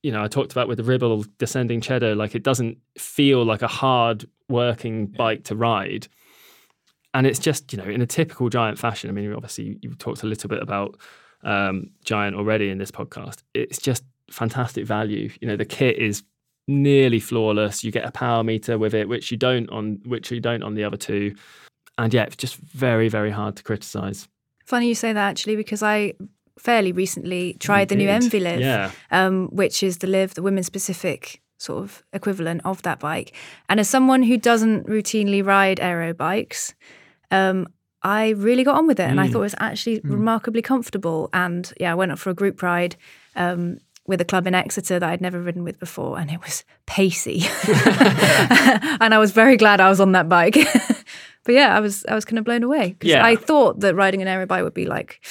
[0.04, 3.62] you know i talked about with the ribble descending cheddar like it doesn't feel like
[3.62, 6.08] a hard working bike to ride.
[7.14, 9.98] And it's just you know in a typical giant fashion i mean obviously you, have
[9.98, 10.98] talked a little bit about
[11.44, 13.42] um, giant already in this podcast.
[13.54, 15.32] It's just fantastic value.
[15.40, 16.24] You know, the kit is
[16.68, 17.84] nearly flawless.
[17.84, 20.76] You get a power meter with it, which you don't on which you don't on
[20.76, 21.36] the other two.
[21.98, 24.28] And yeah, it's just very, very hard to criticize.
[24.66, 26.14] Funny you say that actually, because I
[26.58, 28.92] fairly recently tried the new EnviLiv, yeah.
[29.10, 33.36] um, which is the Liv, the women specific sort of equivalent of that bike.
[33.70, 36.74] And as someone who doesn't routinely ride aero bikes,
[37.30, 37.68] um,
[38.04, 39.32] I really got on with it, and I mm.
[39.32, 40.12] thought it was actually mm.
[40.12, 41.30] remarkably comfortable.
[41.34, 42.96] And yeah, I went up for a group ride.
[43.36, 46.64] Um, with a club in Exeter that I'd never ridden with before, and it was
[46.86, 47.44] pacey.
[47.68, 50.56] and I was very glad I was on that bike.
[51.44, 53.26] but yeah, I was I was kind of blown away because yeah.
[53.26, 55.24] I thought that riding an aero bike would be like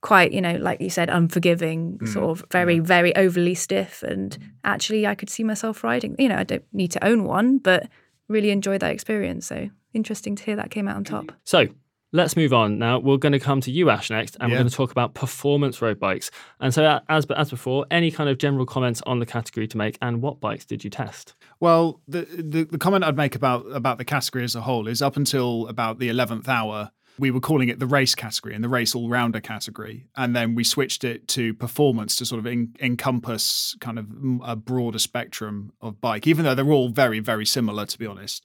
[0.00, 2.08] quite, you know, like you said, unforgiving, mm.
[2.08, 2.82] sort of very, yeah.
[2.82, 4.02] very overly stiff.
[4.02, 6.14] And actually, I could see myself riding.
[6.18, 7.88] You know, I don't need to own one, but
[8.28, 9.46] really enjoy that experience.
[9.46, 11.32] So interesting to hear that came out on top.
[11.44, 11.68] So
[12.12, 12.98] Let's move on now.
[13.00, 14.54] We're going to come to you, Ash, next, and yeah.
[14.54, 16.30] we're going to talk about performance road bikes.
[16.60, 19.76] And so, uh, as as before, any kind of general comments on the category to
[19.76, 21.34] make, and what bikes did you test?
[21.58, 25.02] Well, the the, the comment I'd make about about the category as a whole is
[25.02, 28.68] up until about the eleventh hour, we were calling it the race category and the
[28.68, 30.06] race all rounder category.
[30.16, 34.06] And then we switched it to performance to sort of en- encompass kind of
[34.44, 38.44] a broader spectrum of bike, even though they're all very, very similar, to be honest.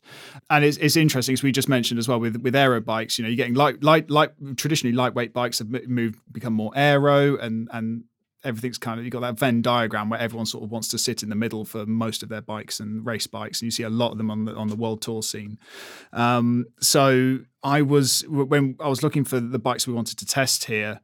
[0.50, 3.24] And it's, it's interesting, as we just mentioned as well with, with aero bikes, you
[3.24, 7.70] know, you're getting light, light, light, traditionally lightweight bikes have moved, become more aero and,
[7.74, 8.04] and,
[8.44, 11.22] everything's kind of you got that Venn diagram where everyone sort of wants to sit
[11.24, 13.90] in the middle for most of their bikes and race bikes, and you see a
[13.90, 15.60] lot of them on the on the world tour scene.
[16.14, 20.66] Um, so I was when I was looking for the bikes we wanted to test
[20.66, 21.00] here.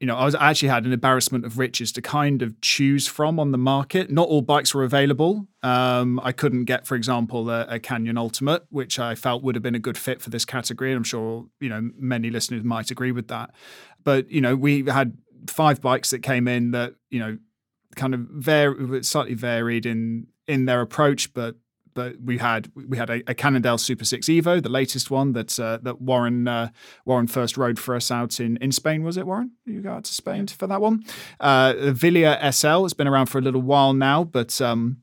[0.00, 3.06] you know, I was I actually had an embarrassment of riches to kind of choose
[3.06, 4.10] from on the market.
[4.10, 5.46] Not all bikes were available.
[5.62, 9.62] Um, I couldn't get, for example, a, a, Canyon Ultimate, which I felt would have
[9.62, 10.90] been a good fit for this category.
[10.90, 13.50] And I'm sure you know many listeners might agree with that.
[14.02, 17.38] But you know, we had five bikes that came in that you know
[17.96, 21.56] kind of var- slightly varied in in their approach, but
[21.94, 25.58] but we had we had a, a Cannondale Super Six Evo, the latest one that
[25.58, 26.70] uh, that Warren uh,
[27.04, 29.02] Warren first rode for us out in in Spain.
[29.02, 29.52] Was it Warren?
[29.66, 31.04] You got to Spain for that one.
[31.38, 34.98] Uh, the Wilier SL has been around for a little while now, but um,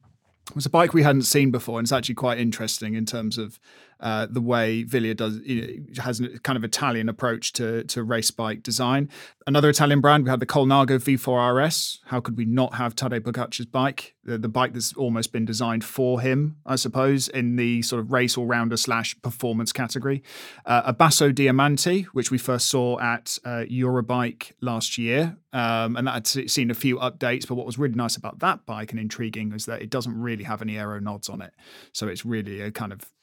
[0.49, 3.37] it was a bike we hadn't seen before, and it's actually quite interesting in terms
[3.37, 3.59] of
[3.99, 8.03] uh, the way Wilier does you know, has a kind of Italian approach to to
[8.03, 9.09] race bike design.
[9.47, 12.01] Another Italian brand, we had the Colnago V4 RS.
[12.07, 14.13] How could we not have Tadej Pogacar's bike?
[14.25, 18.11] The, the bike that's almost been designed for him, I suppose, in the sort of
[18.11, 20.21] race all rounder slash performance category.
[20.65, 26.07] Uh, a Basso Diamante, which we first saw at uh, Eurobike last year, um, and
[26.07, 27.47] that had seen a few updates.
[27.47, 30.43] But what was really nice about that bike and intriguing is that it doesn't really
[30.43, 31.53] have any aero nods on it,
[31.93, 33.13] so it's really a kind of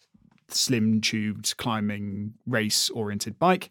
[0.48, 3.70] slim tubed climbing race oriented bike.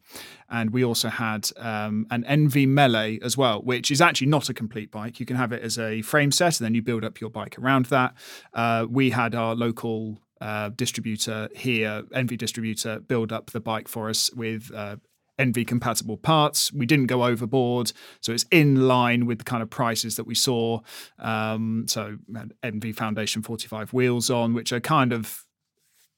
[0.49, 4.53] And we also had um, an ENVE Melee as well, which is actually not a
[4.53, 5.19] complete bike.
[5.19, 7.57] You can have it as a frame set and then you build up your bike
[7.57, 8.13] around that.
[8.53, 14.09] Uh, we had our local uh, distributor here, ENVE distributor, build up the bike for
[14.09, 14.97] us with uh,
[15.39, 16.71] ENVE compatible parts.
[16.73, 20.35] We didn't go overboard, so it's in line with the kind of prices that we
[20.35, 20.81] saw.
[21.17, 22.17] Um, so
[22.61, 25.45] ENVE Foundation 45 wheels on, which are kind of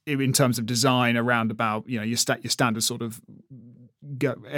[0.05, 3.21] in terms of design around about you know your sta- your standard sort of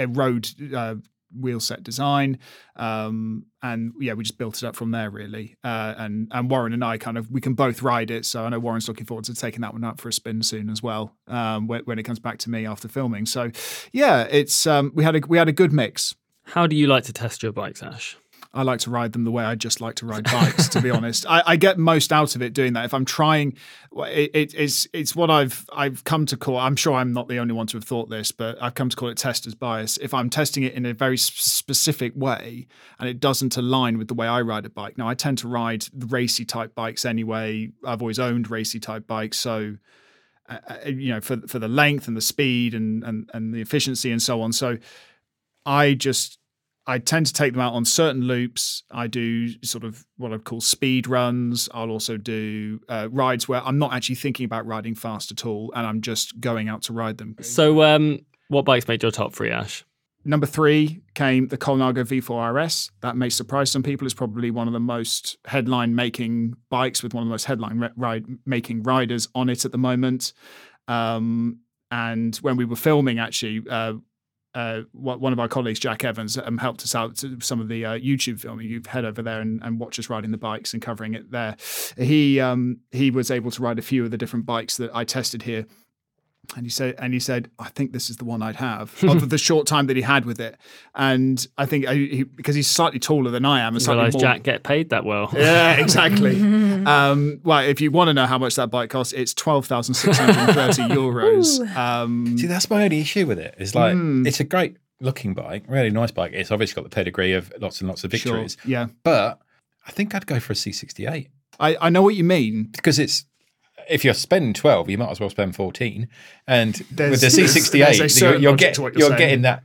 [0.08, 0.96] road uh,
[1.38, 2.38] wheel set design
[2.76, 5.56] um, and yeah we just built it up from there really.
[5.64, 8.48] Uh, and and Warren and I kind of we can both ride it so I
[8.48, 11.14] know Warren's looking forward to taking that one up for a spin soon as well
[11.26, 13.26] um, when, when, it comes back to me after filming.
[13.26, 13.50] So
[13.92, 16.14] yeah it's um, we had a we had a good mix.
[16.44, 18.16] How do you like to test your bikes Ash
[18.54, 20.68] I like to ride them the way I just like to ride bikes.
[20.68, 22.86] to be honest, I, I, get most out of it doing that.
[22.86, 23.56] If I'm trying,
[23.94, 26.56] it, it, it's it's what I've I've come to call.
[26.56, 28.96] I'm sure I'm not the only one to have thought this, but I've come to
[28.96, 29.98] call it tester's bias.
[29.98, 32.66] If I'm testing it in a very specific way
[32.98, 35.48] and it doesn't align with the way I ride a bike, now I tend to
[35.48, 37.70] ride racy type bikes anyway.
[37.84, 39.76] I've always owned racy type bikes, so.
[40.48, 43.60] Uh, uh you know, for for the length and the speed and, and and the
[43.60, 44.50] efficiency and so on.
[44.50, 44.78] So,
[45.66, 46.37] I just
[46.88, 48.82] I tend to take them out on certain loops.
[48.90, 51.68] I do sort of what I call speed runs.
[51.74, 55.70] I'll also do uh, rides where I'm not actually thinking about riding fast at all,
[55.76, 57.36] and I'm just going out to ride them.
[57.42, 59.84] So, um, what bikes made your top three, Ash?
[60.24, 62.90] Number three came the Colnago V4 RS.
[63.02, 64.06] That may surprise some people.
[64.06, 67.90] It's probably one of the most headline making bikes with one of the most headline
[67.96, 70.32] ride making riders on it at the moment.
[70.88, 71.60] Um,
[71.90, 73.94] and when we were filming, actually, uh,
[74.54, 77.98] uh, one of our colleagues, Jack Evans, um, helped us out some of the uh,
[77.98, 78.66] YouTube filming.
[78.66, 81.56] You head over there and, and, watch us riding the bikes and covering it there.
[81.96, 85.04] He um, he was able to ride a few of the different bikes that I
[85.04, 85.66] tested here
[86.56, 89.28] and he said, and he said, I think this is the one I'd have of
[89.28, 90.56] the short time that he had with it.
[90.94, 94.10] And I think I, uh, he, because he's slightly taller than I am, and slightly
[94.10, 94.20] more...
[94.20, 95.30] Jack get paid that well.
[95.34, 96.40] Yeah, exactly.
[96.86, 99.94] um, well, if you want to know how much that bike costs, it's twelve thousand
[99.94, 101.60] six hundred thirty euros.
[101.76, 103.54] Um, See, that's my only issue with it.
[103.58, 104.26] It's like mm.
[104.26, 106.32] it's a great looking bike, really nice bike.
[106.32, 108.56] It's obviously got the pedigree of lots and lots of victories.
[108.62, 108.70] Sure.
[108.70, 109.40] Yeah, but
[109.86, 111.28] I think I'd go for a C68.
[111.60, 113.24] I, I know what you mean because it's
[113.88, 116.08] if you're spending 12, you might as well spend 14.
[116.46, 119.64] And there's, with the C68, you're, you're, get, you're, you're getting that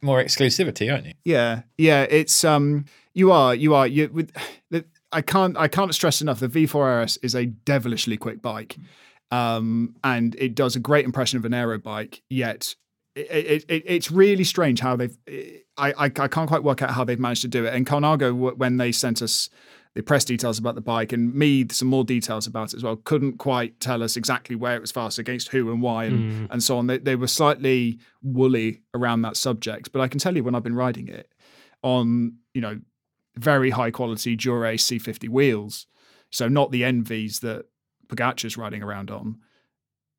[0.00, 1.12] more exclusivity, aren't you?
[1.24, 1.62] Yeah.
[1.78, 2.06] Yeah.
[2.08, 4.32] It's, um, you are, you are, you with,
[5.12, 6.40] I can't, I can't stress enough.
[6.40, 8.76] The V4 RS is a devilishly quick bike.
[9.30, 12.74] Um, and it does a great impression of an aero bike, yet
[13.14, 15.16] it, it, it's really strange how they've.
[15.76, 17.74] I, I, I can't quite work out how they've managed to do it.
[17.74, 19.48] And Colnago, when they sent us
[19.94, 22.96] the press details about the bike and me some more details about it as well.
[22.96, 26.48] Couldn't quite tell us exactly where it was fast against who and why and, mm.
[26.50, 26.86] and so on.
[26.86, 30.62] They, they were slightly woolly around that subject but i can tell you when i've
[30.62, 31.32] been riding it
[31.82, 32.80] on you know
[33.36, 35.86] very high quality dura c50 wheels
[36.30, 37.66] so not the ENVEs that
[38.08, 39.38] Pogacar's riding around on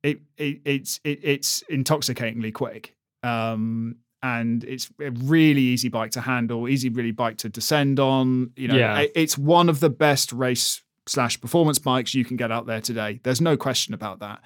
[0.02, 2.94] it, it it's it, it's intoxicatingly quick.
[3.22, 8.52] Um, and it's a really easy bike to handle, easy really bike to descend on.
[8.56, 9.04] You know, yeah.
[9.14, 13.20] it's one of the best race slash performance bikes you can get out there today.
[13.22, 14.40] There's no question about that.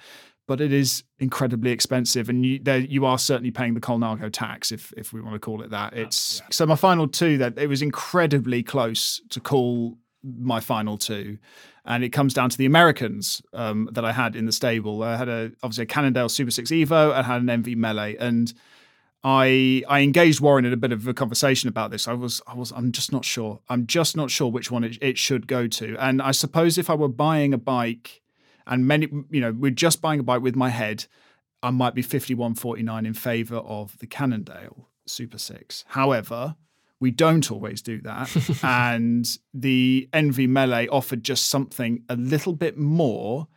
[0.47, 4.71] But it is incredibly expensive, and you there, you are certainly paying the Colnago tax,
[4.71, 5.93] if if we want to call it that.
[5.93, 6.47] It's yeah.
[6.49, 11.37] so my final two that it was incredibly close to call my final two,
[11.85, 15.03] and it comes down to the Americans um, that I had in the stable.
[15.03, 18.51] I had a obviously a Cannondale Super Six Evo, I had an ENVE Melee, and
[19.23, 22.07] I I engaged Warren in a bit of a conversation about this.
[22.07, 23.59] I was I was I'm just not sure.
[23.67, 25.97] I'm just not sure which one it, it should go to.
[25.99, 28.21] And I suppose if I were buying a bike,
[28.65, 31.05] and many you know we're just buying a bike with my head,
[31.61, 35.83] I might be 51.49 in favour of the Cannondale Super Six.
[35.89, 36.55] However,
[37.01, 42.77] we don't always do that, and the ENVE Melee offered just something a little bit
[42.77, 43.49] more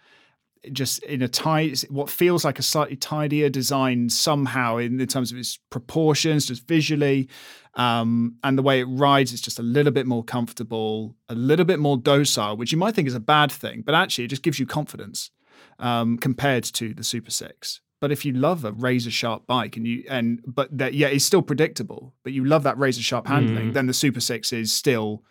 [0.70, 5.32] just in a tight, what feels like a slightly tidier design somehow in, in terms
[5.32, 7.28] of its proportions, just visually,
[7.74, 9.32] um, and the way it rides.
[9.32, 12.94] It's just a little bit more comfortable, a little bit more docile, which you might
[12.94, 15.30] think is a bad thing, but actually it just gives you confidence
[15.78, 17.80] um, compared to the Super Six.
[18.00, 21.24] But if you love a razor sharp bike and you and but that yeah, it's
[21.24, 23.74] still predictable, but you love that razor sharp handling, Mm.
[23.74, 25.22] then the Super Six is still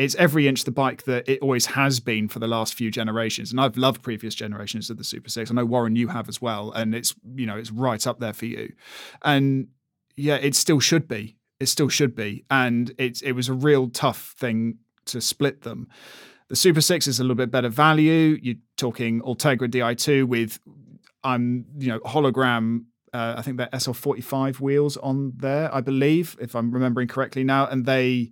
[0.00, 3.50] it's every inch the bike that it always has been for the last few generations.
[3.50, 5.50] And I've loved previous generations of the Super Six.
[5.50, 8.32] I know Warren, you have as well, and it's you know it's right up there
[8.32, 8.72] for you.
[9.22, 9.68] And
[10.16, 11.36] yeah, it still should be.
[11.60, 12.46] It still should be.
[12.50, 15.86] And it's it was a real tough thing to split them.
[16.48, 18.38] The Super Six is a little bit better value.
[18.40, 20.60] You're talking Ultegra Di2 with
[21.22, 22.84] I'm um you know HollowGram.
[23.12, 27.66] Uh, I think they're SL45 wheels on there, I believe, if I'm remembering correctly now,
[27.66, 28.30] and they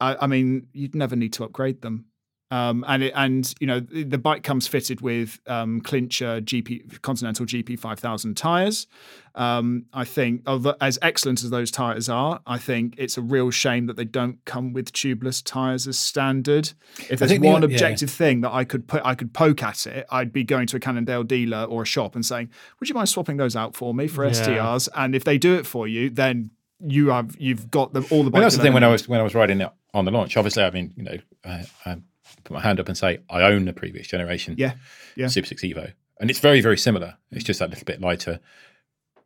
[0.00, 2.06] I, I mean, you'd never need to upgrade them.
[2.50, 7.02] Um, and it, and you know the, the bike comes fitted with um, Clincher GP
[7.02, 8.86] Continental GP 5000 tires.
[9.34, 13.50] Um, I think, although, as excellent as those tires are, I think it's a real
[13.50, 16.72] shame that they don't come with tubeless tires as standard.
[17.10, 17.68] If there's think the- one yeah.
[17.68, 20.06] objective thing that I could put, I could poke at it.
[20.10, 22.48] I'd be going to a Cannondale dealer or a shop and saying,
[22.80, 24.30] "Would you mind swapping those out for me for Yeah.
[24.30, 28.24] STRs?" And if they do it for you, then you have you've got them all
[28.24, 28.30] the.
[28.30, 30.36] Well, that's the thing when I was when I was riding it on the launch.
[30.36, 31.96] Obviously, I mean, you know, I, I
[32.44, 34.74] put my hand up and say I own the previous generation, Yeah,
[35.16, 35.28] yeah.
[35.28, 37.16] Super Six Evo, and it's very very similar.
[37.30, 38.40] It's just that little bit lighter,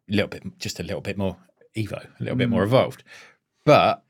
[0.09, 1.37] a little bit, just a little bit more
[1.77, 2.67] Evo, a little bit more Mm.
[2.67, 3.03] evolved.
[3.65, 4.03] But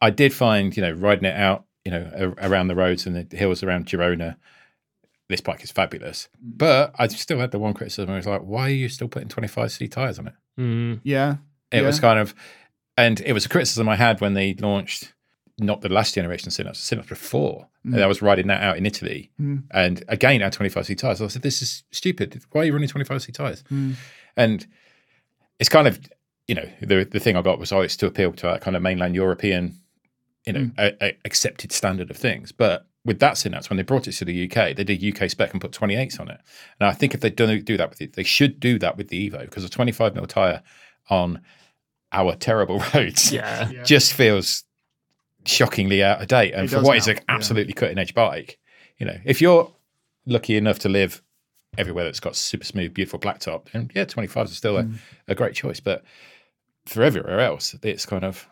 [0.00, 3.28] I did find, you know, riding it out, you know, a- around the roads and
[3.28, 4.36] the hills around Girona.
[5.28, 8.10] This bike is fabulous, but I still had the one criticism.
[8.10, 11.00] I was like, "Why are you still putting 25c tires on it?" Mm.
[11.04, 11.36] Yeah,
[11.70, 11.86] It yeah.
[11.86, 12.34] was kind of,
[12.96, 15.12] and it was a criticism I had when they launched
[15.58, 17.66] not the last generation Synapse, Synapse before.
[17.86, 17.94] Mm.
[17.94, 19.64] And I was riding that out in Italy, Mm.
[19.72, 21.20] and again at 25c tires.
[21.20, 22.40] I said, "This is stupid.
[22.52, 23.94] Why are you running 25c tires?" Mm.
[24.36, 24.66] And
[25.58, 25.98] it's kind of,
[26.46, 28.76] you know, the the thing I got was, oh, it's to appeal to that kind
[28.76, 29.74] of mainland European,
[30.46, 30.74] you know, Mm.
[30.78, 32.52] a, a accepted standard of things.
[32.52, 35.52] But with that Synapse, when they brought it to the UK, they did UK spec
[35.52, 36.40] and put 28s on it.
[36.78, 39.08] And I think if they don't do that with it, they should do that with
[39.08, 40.62] the Evo because a 25 mil tire
[41.08, 41.40] on
[42.12, 43.70] our terrible roads Yeah.
[43.70, 43.82] Yeah.
[43.82, 44.64] just feels
[45.48, 46.52] shockingly out of date.
[46.54, 47.34] And It for what is now, an yeah.
[47.34, 48.58] absolutely cutting edge bike,
[48.98, 49.72] you know, if you're
[50.26, 51.22] lucky enough to live
[51.76, 54.98] everywhere that's got super smooth, beautiful blacktop, then yeah, 25s are still a, Mm.
[55.28, 55.80] a great choice.
[55.80, 56.04] But
[56.86, 58.46] for everywhere else, it's kind of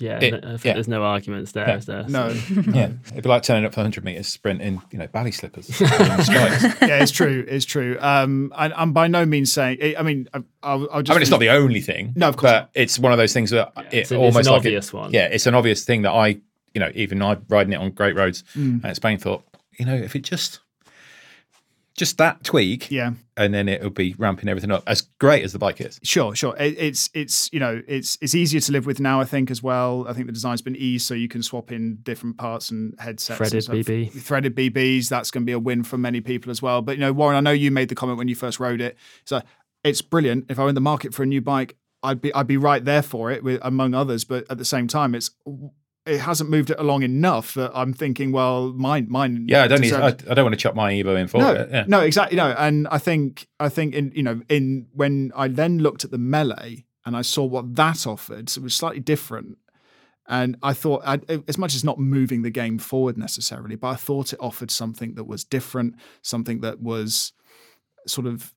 [0.00, 0.72] Yeah, It- no- I think yeah.
[0.74, 1.76] there's no arguments there, Yeah.
[1.76, 2.02] is there?
[2.08, 2.32] No.
[2.34, 5.30] So- yeah, it'd be like turning up for 100 meters sprint in you know bally
[5.30, 5.80] slippers.
[5.80, 7.44] yeah, it's true.
[7.48, 7.96] It's true.
[8.00, 9.94] Um, and I'm by no means saying.
[9.98, 11.10] I mean, I- I'll, I'll just.
[11.10, 12.12] I mean, it's not the only thing.
[12.16, 14.46] No, of course but it's one of those things that it it's an- it's almost
[14.46, 15.12] an like obvious it, one.
[15.12, 16.26] Yeah, it's an obvious thing that I,
[16.74, 18.84] you know, even I riding it on great roads Mm.
[18.84, 19.42] and Spain thought,
[19.78, 20.60] you know, if it just,
[22.00, 23.12] just that tweak, Yeah.
[23.36, 24.82] and then it'll be ramping everything up.
[24.86, 26.56] As great as the bike is, Sure, sure.
[26.58, 29.20] It, it's it's you know it's it's easier to live with now.
[29.20, 30.06] I think as well.
[30.08, 33.36] I think the design's been eased, so you can swap in different parts and headsets.
[33.36, 33.84] Threaded and.
[33.84, 34.10] BB.
[34.22, 35.08] threaded BBs.
[35.10, 36.80] That's going to be a win for many people as well.
[36.80, 38.96] But you know, Warren, I know you made the comment when you first rode it.
[39.26, 39.42] So
[39.84, 40.46] it's brilliant.
[40.48, 42.82] If I were in the market for a new bike, I'd be I'd be right
[42.82, 44.24] there for it, with, among others.
[44.24, 45.30] But at the same time, it's
[46.06, 49.46] it hasn't moved it along enough that I'm thinking, well, mine mine.
[49.48, 49.64] yeah.
[49.64, 49.92] I don't need.
[49.92, 51.70] I, I don't want to chop my Evo in for no, it.
[51.70, 51.84] Yeah.
[51.86, 52.36] no, exactly.
[52.36, 56.10] No, and I think I think in you know in when I then looked at
[56.10, 59.58] the melee and I saw what that offered, so it was slightly different.
[60.28, 63.94] And I thought, I, as much as not moving the game forward necessarily, but I
[63.96, 67.32] thought it offered something that was different, something that was
[68.06, 68.54] sort of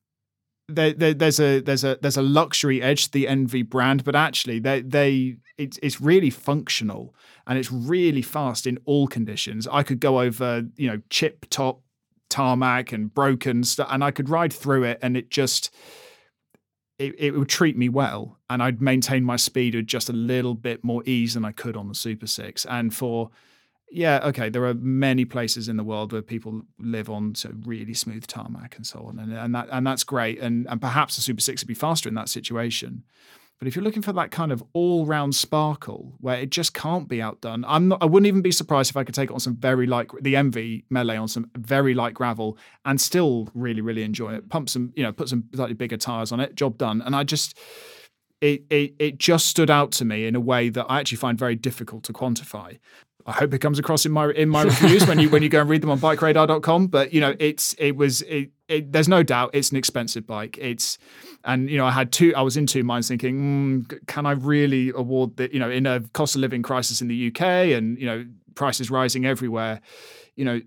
[0.70, 4.16] there, there, there's a there's a there's a luxury edge to the ENVE brand, but
[4.16, 7.14] actually they they it's it's really functional
[7.46, 9.68] and it's really fast in all conditions.
[9.72, 11.82] I could go over you know chip top
[12.30, 15.74] tarmac and broken stuff, and I could ride through it, and it just
[16.98, 20.56] it, it would treat me well, and I'd maintain my speed with just a little
[20.56, 22.66] bit more ease than I could on the Super Six.
[22.66, 23.32] And for
[23.94, 27.94] yeah, okay, there are many places in the world where people live on so really
[27.94, 31.22] smooth tarmac and so on, and and that and that's great, and and perhaps the
[31.22, 33.04] Super Six would be faster in that situation.
[33.60, 37.22] But if you're looking for that kind of all-round sparkle where it just can't be
[37.22, 38.02] outdone, I'm not.
[38.02, 40.36] I wouldn't even be surprised if I could take it on some very light the
[40.36, 44.50] ENVE melee on some very light gravel and still really really enjoy it.
[44.50, 46.56] Pump some, you know, put some slightly bigger tires on it.
[46.56, 47.02] Job done.
[47.02, 47.58] And I just,
[48.42, 51.38] it, it it just stood out to me in a way that I actually find
[51.38, 52.80] very difficult to quantify.
[53.26, 55.62] I hope it comes across in my in my reviews when you when you go
[55.62, 56.88] and read them on bikeradar.com.
[56.88, 60.58] But you know, it's it was it, it there's no doubt it's an expensive bike.
[60.60, 60.98] It's
[61.46, 64.32] and you know I had two I was in two minds thinking, mm, can I
[64.32, 65.54] really award that?
[65.54, 68.92] You know, in a cost of living crisis in the UK and you know prices
[68.92, 69.80] rising everywhere,
[70.36, 70.62] you know,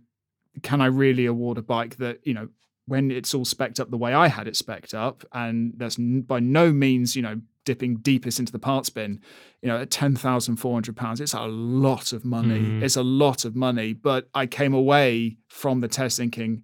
[0.62, 2.48] can I really award a bike that you know
[2.86, 6.40] when it's all specced up the way I had it specced up, and that's by
[6.40, 9.21] no means, you know, dipping deepest into the parts bin,
[9.61, 12.61] you know, at ten thousand four hundred pounds, it's a lot of money.
[12.61, 12.83] Mm.
[12.83, 13.93] It's a lot of money.
[13.93, 16.62] But I came away from the test thinking,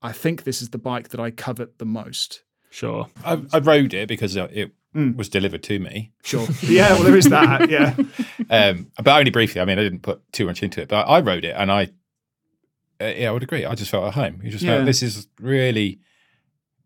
[0.00, 2.44] I think this is the bike that I covet the most.
[2.70, 5.16] Sure, I, I rode it because it mm.
[5.16, 6.12] was delivered to me.
[6.22, 7.68] Sure, yeah, well, there is that.
[7.68, 7.96] Yeah,
[8.50, 9.60] um, but only briefly.
[9.60, 11.88] I mean, I didn't put too much into it, but I rode it and I
[13.00, 13.64] uh, yeah, I would agree.
[13.64, 14.40] I just felt at home.
[14.42, 14.76] You just yeah.
[14.76, 16.00] felt this is really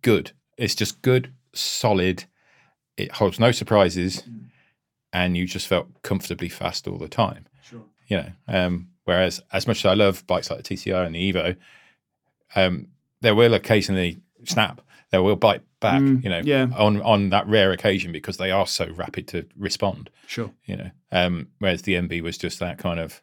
[0.03, 0.33] good.
[0.59, 2.25] It's just good, solid.
[2.97, 4.47] It holds no surprises, mm.
[5.13, 7.47] and you just felt comfortably fast all the time.
[7.63, 7.83] Sure.
[8.09, 11.33] You know, um, whereas as much as I love bikes like the TCR and the
[11.33, 11.57] Evo,
[12.55, 12.89] um,
[13.21, 14.81] there will occasionally snap.
[15.11, 16.01] They will bite back.
[16.01, 16.69] Mm, you know, yeah.
[16.77, 20.11] on on that rare occasion because they are so rapid to respond.
[20.27, 20.51] Sure.
[20.65, 23.23] You know, um, whereas the ENVE was just that kind of,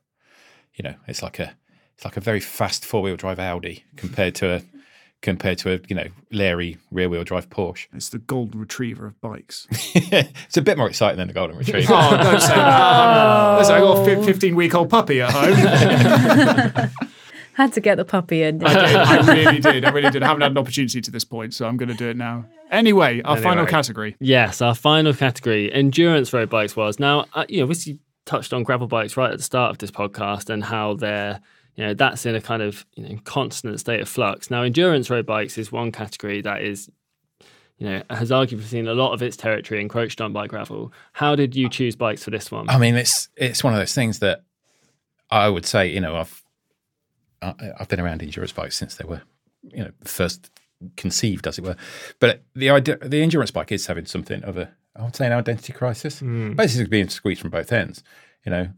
[0.76, 1.56] you know, it's like a
[1.96, 4.62] it's like a very fast four wheel drive Audi compared to a
[5.22, 7.88] compared to a you know Larry rear wheel drive Porsche.
[7.94, 9.68] It's the golden retriever of bikes.
[9.72, 11.94] it's a bit more exciting than the golden retriever.
[11.94, 13.58] oh, don't say that.
[13.58, 16.90] Listen, I got a 15 week old puppy at home.
[17.54, 18.64] had to get the puppy in.
[18.64, 18.96] I, did.
[18.96, 19.86] I really did.
[19.86, 20.24] I really did.
[20.24, 22.46] I haven't had an opportunity to this point, so I'm going to do it now.
[22.72, 23.50] Anyway, our anyway.
[23.50, 24.16] final category.
[24.20, 27.00] Yes, our final category, endurance road bikes was.
[27.00, 29.92] Now, uh, you know, we touched on gravel bikes right at the start of this
[29.92, 31.42] podcast and how they're
[31.80, 34.52] you know that's in a kind of you know constant state of flux.
[34.52, 36.92] Now, endurance road bikes is one category that is
[37.78, 40.92] you know has arguably seen a lot of its territory encroached on by gravel.
[41.14, 42.70] How did you choose bikes for this one?
[42.70, 44.44] I mean, it's it's one of those things that
[45.32, 46.44] I would say you know I've
[47.42, 49.22] I've been around endurance bikes since they were
[49.64, 50.52] you know first
[50.98, 51.78] conceived, as it were.
[52.20, 55.32] But the idea, the endurance bike is having something of a I would say an
[55.32, 56.22] identity crisis.
[56.22, 56.58] Mm.
[56.58, 58.04] Basically, being squeezed from both ends.
[58.46, 58.70] You know,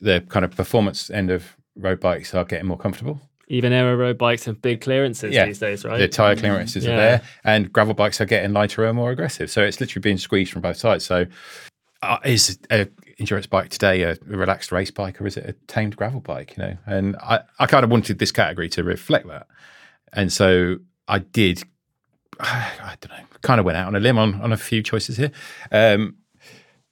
[0.00, 3.20] the kind of performance end of road bikes are getting more comfortable.
[3.48, 5.44] Even aero road bikes have big clearances yeah.
[5.44, 5.98] these days, right?
[5.98, 6.92] The tyre clearances yeah.
[6.92, 9.50] are there, and gravel bikes are getting lighter and more aggressive.
[9.50, 11.04] So it's literally being squeezed from both sides.
[11.04, 11.26] So
[12.02, 15.52] uh, is a endurance bike today a, a, relaxed race bike or is it a
[15.66, 16.56] tamed gravel bike?
[16.56, 19.46] You know, and I, I kind of wanted this category to reflect that,
[20.12, 21.62] and so I did.
[22.40, 25.16] I don't know, kind of went out on a limb on, on a few choices
[25.16, 25.30] here.
[25.70, 26.16] Um,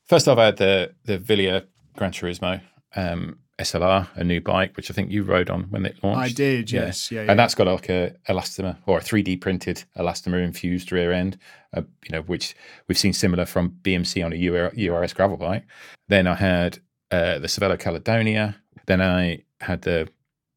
[0.06, 1.66] first off, I had the the Wilier
[1.96, 2.60] Gran Turismo.
[2.94, 6.20] Um, SLR, a new bike, which I think you rode on when it launched.
[6.20, 7.30] I did, yes, yeah, yeah.
[7.30, 11.38] and that's got like a elastomer or a 3D printed elastomer infused rear end,
[11.76, 12.56] uh, you know, which
[12.88, 15.64] we've seen similar from BMC on a URS gravel bike.
[16.08, 16.78] Then I had
[17.11, 18.56] uh, the Cervelo Caledonia.
[18.86, 20.08] Then I had the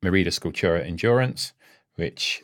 [0.01, 1.53] Merida Scultura Endurance,
[1.95, 2.41] which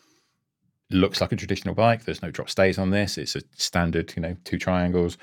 [0.91, 2.03] looks like a traditional bike.
[2.03, 3.17] There's no drop stays on this.
[3.17, 5.17] It's a standard, you know, two triangles.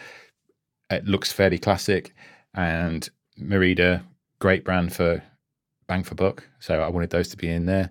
[0.90, 2.14] It looks fairly classic,
[2.54, 4.04] and Merida
[4.38, 5.22] great brand for
[5.86, 6.44] bang for buck.
[6.58, 7.90] So I wanted those to be in there.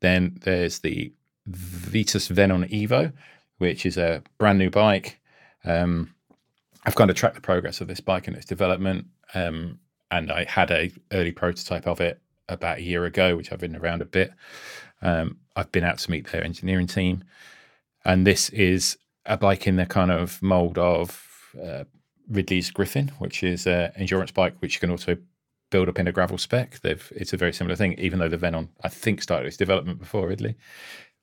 [0.00, 1.12] Then there's the
[1.46, 3.12] Vitus Venon Evo,
[3.58, 5.20] which is a brand new bike.
[5.64, 6.14] Um,
[6.84, 9.06] I've kind of tracked the progress of this bike and its development.
[9.34, 9.78] Um,
[10.10, 13.76] and I had a early prototype of it about a year ago, which I've ridden
[13.76, 14.32] around a bit.
[15.02, 17.24] Um, I've been out to meet their engineering team,
[18.04, 21.26] and this is a bike in the kind of mold of
[21.62, 21.84] uh,
[22.28, 25.16] Ridley's Grifn, which is an endurance bike which you can also
[25.74, 26.78] build up in a gravel spec.
[26.82, 29.98] They've, it's a very similar thing, even though the Venon, I think, started its development
[29.98, 30.54] before Ridley.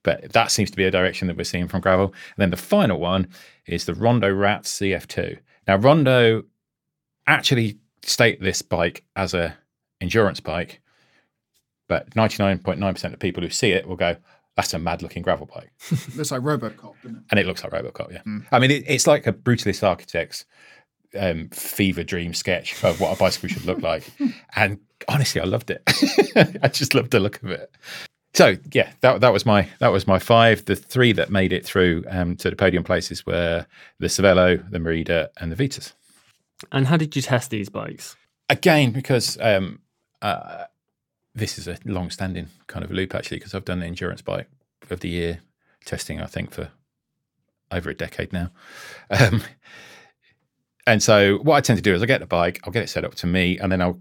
[0.04, 2.08] But that seems to be a direction that we're seeing from gravel.
[2.08, 3.30] And then the final one
[3.66, 5.40] is the Rondo Ratt CF2.
[5.70, 6.44] Now, Rondo
[7.28, 9.56] actually state this bike as a
[10.02, 10.82] endurance bike,
[11.88, 14.18] but 99.9% of people who see it will go,
[14.58, 15.72] that's a mad looking gravel bike.
[16.18, 17.24] looks like Robocop, doesn't it?
[17.32, 18.24] And it looks like Robocop, yeah.
[18.28, 18.48] Mm.
[18.52, 20.44] I mean, it, it's like a Brutalist Architects
[21.18, 24.10] um, fever dream sketch of what a bicycle should look like.
[24.56, 25.82] And honestly, I loved it.
[26.62, 27.74] I just loved the look of it.
[28.34, 30.66] So yeah, that that was my that was my five.
[30.66, 33.66] The three that made it through um, to the podium places were
[34.00, 35.94] the Cervelo, the Merida, and the Vitus.
[36.72, 38.16] And how did you test these bikes?
[38.50, 39.80] Again, because um,
[40.22, 40.66] uh,
[41.34, 44.50] this is a long-standing kind of loop actually, because I've done the endurance bike
[44.90, 45.40] of the year
[45.86, 46.22] testing.
[46.22, 46.70] I think for
[47.72, 48.52] over a decade now.
[49.10, 49.44] Um,
[50.88, 52.90] and so what I tend to do is I get the bike, I'll get it
[52.90, 54.00] set up to me, and then I'll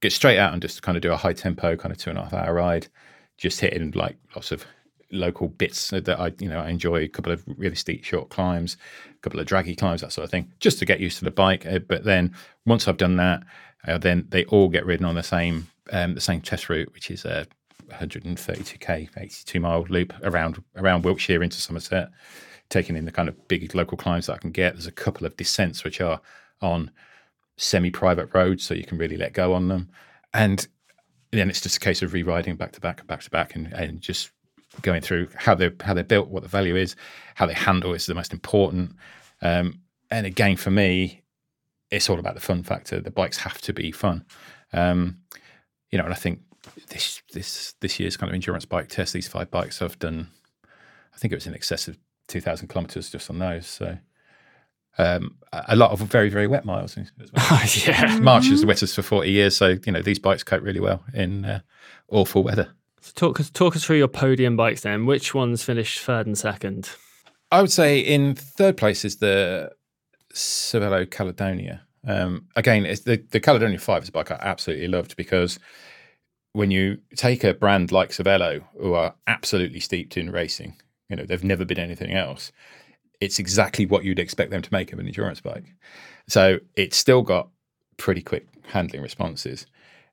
[0.00, 2.18] get straight out and just kind of do a high tempo, kind of two and
[2.18, 2.88] a half hour ride,
[3.36, 4.64] just hitting like lots of
[5.10, 7.04] local bits that I, you know, I enjoy.
[7.04, 8.76] A couple of really steep short climbs,
[9.10, 11.30] a couple of draggy climbs, that sort of thing, just to get used to the
[11.30, 11.66] bike.
[11.66, 12.34] Uh, but then
[12.66, 13.42] once I've done that,
[13.86, 17.10] uh, then they all get ridden on the same um, the same test route, which
[17.10, 17.46] is a
[17.90, 22.10] 132k, 82 mile loop around around Wiltshire into Somerset,
[22.70, 24.74] taking in the kind of big local climbs that I can get.
[24.74, 26.20] There's a couple of descents which are
[26.60, 26.90] on
[27.56, 29.88] semi-private roads, so you can really let go on them,
[30.32, 30.66] and
[31.32, 34.00] then it's just a case of re-riding back to back back to back, and, and
[34.00, 34.30] just
[34.82, 36.94] going through how they're how they're built, what the value is,
[37.34, 38.94] how they handle is the most important.
[39.42, 41.22] Um, and again, for me,
[41.90, 43.00] it's all about the fun factor.
[43.00, 44.24] The bikes have to be fun.
[44.72, 45.18] Um,
[45.90, 46.40] you know, and I think
[46.88, 50.28] this this this year's kind of endurance bike test, these five bikes I've done,
[51.14, 51.98] I think it was in excess of
[52.28, 53.66] two thousand kilometers just on those.
[53.66, 53.98] So
[54.98, 56.96] um, a lot of very very wet miles.
[56.96, 57.60] As well.
[57.86, 60.80] yeah, March is the wettest for forty years, so you know these bikes cope really
[60.80, 61.60] well in uh,
[62.08, 62.70] awful weather.
[63.00, 65.06] So talk us talk us through your podium bikes then.
[65.06, 66.90] Which ones finished third and second?
[67.50, 69.72] I would say in third place is the
[70.34, 71.82] Cervelo Caledonia.
[72.06, 75.58] Um, again, it's the, the Caledonia 5 is a bike I absolutely loved because
[76.52, 80.76] when you take a brand like Cervelo, who are absolutely steeped in racing,
[81.08, 82.52] you know, they've never been anything else,
[83.20, 85.74] it's exactly what you'd expect them to make of an endurance bike.
[86.28, 87.48] So it's still got
[87.96, 89.66] pretty quick handling responses.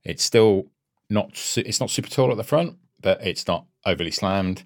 [0.03, 0.67] It's still
[1.09, 4.63] not it's not super tall at the front, but it's not overly slammed,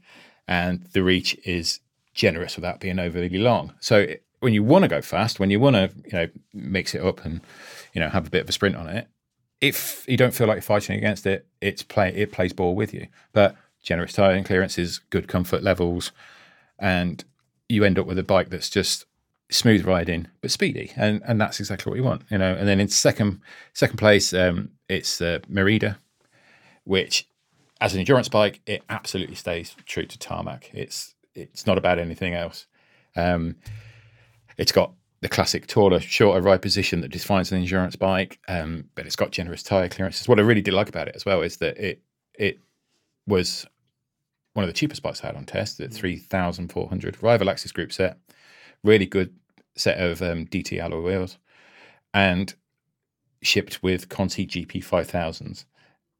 [0.47, 1.79] and the reach is
[2.13, 3.73] generous without being overly long.
[3.79, 4.07] So
[4.39, 7.25] when you want to go fast, when you want to you know mix it up
[7.25, 7.41] and
[7.93, 9.07] you know have a bit of a sprint on it,
[9.61, 12.93] if you don't feel like you're fighting against it, it's play it plays ball with
[12.93, 13.07] you.
[13.33, 16.11] But generous tire clearances, good comfort levels,
[16.77, 17.23] and
[17.67, 19.05] you end up with a bike that's just
[19.51, 22.53] smooth riding but speedy, and and that's exactly what you want, you know.
[22.53, 23.41] And then in second
[23.73, 25.97] second place, um, it's uh, Merida,
[26.83, 27.27] which
[27.81, 30.69] as an endurance bike, it absolutely stays true to tarmac.
[30.73, 32.67] It's it's not about anything else.
[33.15, 33.55] Um,
[34.57, 39.05] it's got the classic taller, shorter ride position that defines an endurance bike, um, but
[39.05, 40.27] it's got generous tire clearances.
[40.27, 42.01] What I really did like about it as well is that it
[42.33, 42.59] it
[43.29, 43.65] was
[44.53, 48.17] one of the cheapest bikes I had on test, the 3400 Rival AXS group set,
[48.83, 49.33] really good
[49.75, 51.37] set of um, DT alloy wheels,
[52.13, 52.53] and
[53.41, 55.65] shipped with Conti GP 5000s.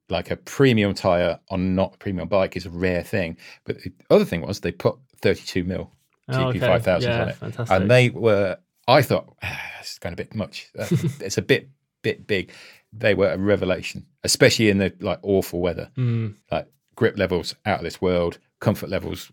[0.10, 3.38] Like a premium tire on not a premium bike is a rare thing.
[3.66, 5.92] But the other thing was they put 32 mil
[6.30, 6.60] Oh, GP okay.
[6.60, 7.36] 5000s Yeah, on it.
[7.36, 7.76] fantastic.
[7.76, 8.58] And they were,
[8.88, 10.70] I thought, ah, it's going a bit much.
[10.78, 10.88] Uh,
[11.20, 11.70] it's a bit,
[12.04, 12.52] bit big.
[12.94, 15.90] They were a revelation, especially in the like awful weather.
[15.98, 16.36] Mm.
[16.52, 16.68] Like
[17.00, 19.32] grip levels out of this world, comfort levels.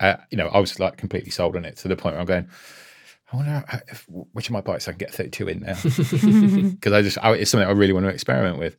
[0.00, 2.26] Uh, you know, I was like completely sold on it to the point where I'm
[2.26, 2.48] going,
[3.32, 5.74] I wonder how- if, which of my bikes I can get 32 in now.
[6.72, 8.76] Because I just, I, it's something I really want to experiment with.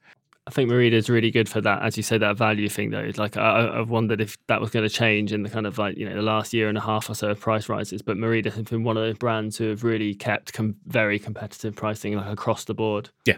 [0.48, 2.90] I think Merida is really good for that, as you say, that value thing.
[2.90, 5.66] Though, like I, I- I've wondered if that was going to change in the kind
[5.68, 8.02] of like you know the last year and a half or so of price rises.
[8.02, 11.76] But Merida has been one of those brands who have really kept com- very competitive
[11.76, 13.10] pricing like across the board.
[13.26, 13.38] Yeah,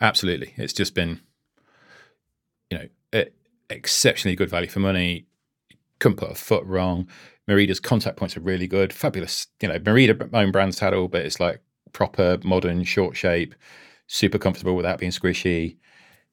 [0.00, 0.52] absolutely.
[0.56, 1.20] It's just been,
[2.70, 2.88] you know,
[3.20, 3.30] e-
[3.70, 5.26] exceptionally good value for money.
[5.98, 7.08] Couldn't put a foot wrong.
[7.48, 8.92] Merida's contact points are really good.
[8.92, 9.46] Fabulous.
[9.62, 11.60] You know, Merida own brand saddle, but it's like
[11.92, 13.54] proper, modern, short shape,
[14.06, 15.76] super comfortable without being squishy.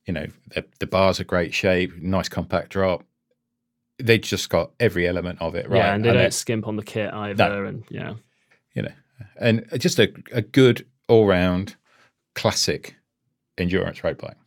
[0.05, 3.03] You know, the, the bars are great shape, nice compact drop.
[3.99, 5.77] They just got every element of it right.
[5.77, 7.65] Yeah, and they don't it- skimp on the kit either.
[7.65, 8.15] And yeah,
[8.73, 8.91] you know,
[9.39, 11.75] and just a, a good all round
[12.35, 12.95] classic
[13.57, 14.37] endurance road bike.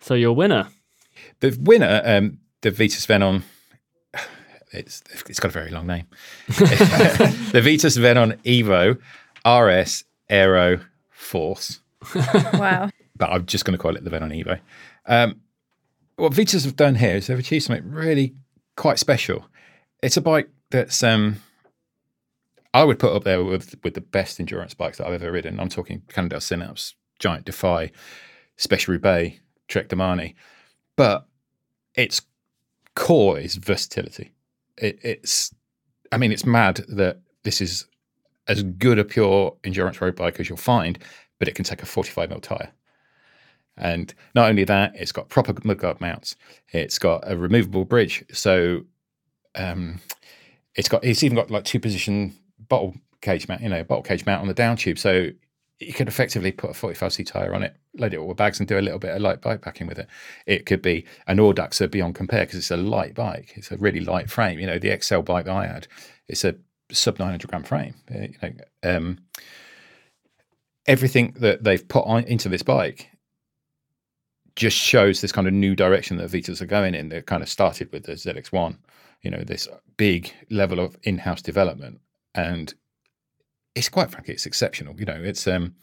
[0.00, 0.68] so your winner.
[1.40, 3.42] The winner, um, the Vitus Venon,
[4.72, 6.06] it's it's got a very long name.
[6.46, 8.98] the Vitus Venon Evo
[9.46, 11.80] RS Aero Force,
[12.54, 12.90] wow.
[13.16, 14.60] but I'm just going to call it the Venon Evo.
[15.06, 15.40] Um,
[16.16, 18.34] what Vitus have done here is they've achieved something really
[18.76, 19.46] quite special.
[20.02, 21.36] It's a bike that's um,
[22.72, 25.58] I would put up there with with the best endurance bikes that I've ever ridden.
[25.58, 27.90] I'm talking Cannondale Synapse, Giant Defy,
[28.56, 29.38] Special Roubaix,
[29.68, 30.34] Trek Domane,
[30.96, 31.26] but
[31.94, 32.22] its
[32.94, 34.32] core is versatility.
[34.76, 35.54] It, it's,
[36.12, 37.86] I mean, it's mad that this is
[38.48, 40.98] as good a pure endurance road bike as you'll find,
[41.38, 42.70] but it can take a 45 mil tire.
[43.76, 46.36] And not only that, it's got proper mudguard mounts.
[46.72, 48.82] It's got a removable bridge, so
[49.54, 50.00] um,
[50.74, 52.34] it's got it's even got like two position
[52.68, 54.98] bottle cage mount, you know, bottle cage mount on the down tube.
[54.98, 55.30] So
[55.80, 58.68] you could effectively put a 45C tire on it, load it all with bags, and
[58.68, 60.06] do a little bit of light bike packing with it.
[60.46, 63.52] It could be an Audaxer beyond compare because it's a light bike.
[63.56, 64.58] It's a really light frame.
[64.58, 65.88] You know, the XL bike that I had,
[66.28, 66.56] it's a
[66.92, 67.94] sub 900 gram frame.
[68.14, 68.52] Uh, You know,
[68.82, 69.18] um,
[70.86, 73.08] everything that they've put on into this bike
[74.56, 77.08] just shows this kind of new direction that Vitus are going in.
[77.08, 78.76] They kind of started with the ZX1
[79.22, 82.00] you know, this big level of in-house development,
[82.34, 82.72] and
[83.74, 84.98] it's quite frankly, it's exceptional.
[84.98, 85.74] You know, it's um,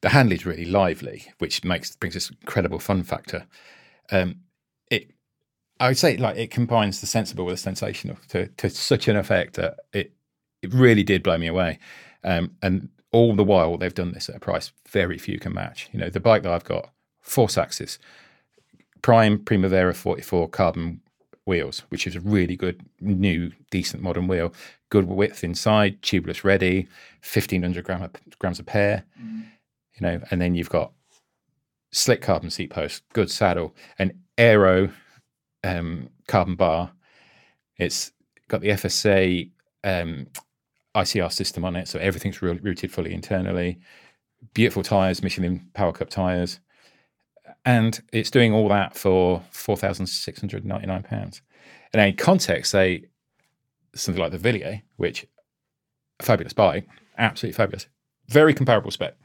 [0.00, 3.46] the handle is really lively, which makes brings this incredible fun factor.
[4.10, 4.40] Um,
[4.90, 5.10] it,
[5.80, 9.16] I would say, like it combines the sensible with the sensational to to such an
[9.16, 10.12] effect that it
[10.62, 11.78] it really did blow me away.
[12.22, 15.88] Um, and all the while they've done this at a price very few can match.
[15.92, 16.90] You know, the bike that I've got,
[17.20, 17.98] Force AXS,
[19.02, 21.00] Prime Primavera 44 carbon
[21.44, 24.52] wheels, which is a really good, new, decent modern wheel.
[24.94, 26.86] Good width inside, tubeless ready,
[27.22, 29.02] 1500 gram, grams a pair.
[29.94, 30.92] You know, and then you've got
[31.90, 34.90] slick carbon seat post, good saddle, an aero
[35.64, 36.92] um, carbon bar.
[37.76, 38.12] It's
[38.46, 39.50] got the FSA
[39.82, 40.28] um,
[40.94, 43.80] ICR system on it, so everything's re- routed fully internally.
[44.52, 46.60] Beautiful tires, Michelin Power Cup tires,
[47.64, 51.42] and it's doing all that for four thousand six hundred ninety nine pounds.
[51.92, 53.06] And in context, say
[53.94, 55.26] something like the Villiers, which
[56.20, 56.86] fabulous bike,
[57.18, 57.86] absolutely fabulous,
[58.28, 59.16] very comparable spec.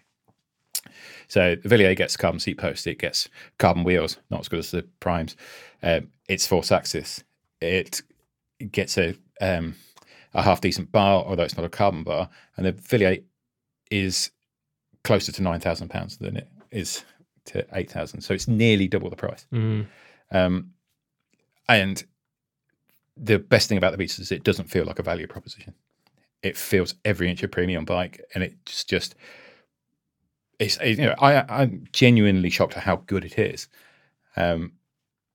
[1.27, 4.71] So the Villiers gets carbon seat post, it gets carbon wheels, not as good as
[4.71, 5.35] the Primes.
[5.83, 7.23] Um, it's force AXS.
[7.61, 8.01] It
[8.71, 9.75] gets a um,
[10.33, 13.19] a half decent bar, although it's not a carbon bar, and the Villiers
[13.91, 14.31] is
[15.03, 17.03] closer to nine thousand pounds than it is
[17.45, 18.21] to eight thousand.
[18.21, 19.45] So it's nearly double the price.
[19.53, 19.87] Mm.
[20.31, 20.71] Um,
[21.67, 22.03] and
[23.21, 25.73] the best thing about the Beats is it doesn't feel like a value proposition.
[26.41, 29.15] It feels every inch a premium bike, and it's just
[30.57, 33.67] it's you know I I'm genuinely shocked at how good it is,
[34.35, 34.73] um,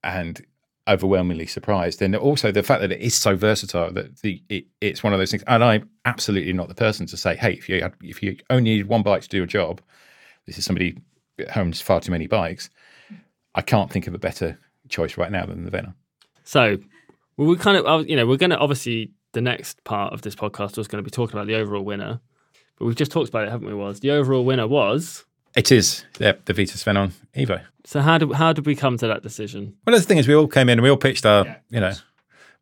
[0.03, 0.45] and
[0.89, 2.03] overwhelmingly surprised.
[2.03, 5.19] And also the fact that it is so versatile that the it, it's one of
[5.19, 5.45] those things.
[5.47, 8.77] And I'm absolutely not the person to say, hey, if you had, if you only
[8.77, 9.81] need one bike to do a job,
[10.47, 10.99] this is somebody
[11.57, 12.71] owns far too many bikes.
[13.55, 14.59] I can't think of a better
[14.89, 15.95] choice right now than the Venon.
[16.45, 16.79] So,
[17.37, 20.35] well, we kind of, you know, we're going to obviously the next part of this
[20.35, 22.21] podcast was going to be talking about the overall winner,
[22.79, 23.75] but we've just talked about it, haven't we?
[23.75, 25.25] Was the overall winner was
[25.57, 27.61] It is yeah, the Vitus Venon Evo.
[27.85, 28.01] so?
[28.01, 29.77] How did how did we come to that decision?
[29.87, 31.93] Well, the thing is, we all came in and we all pitched our, you know,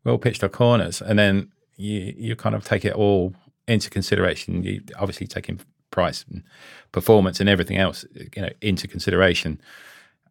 [0.03, 3.33] we all pitched our corners, and then you you kind of take it all
[3.67, 4.63] into consideration.
[4.63, 5.59] You obviously taking
[5.91, 6.43] price and
[6.91, 9.61] performance and everything else, you know, into consideration,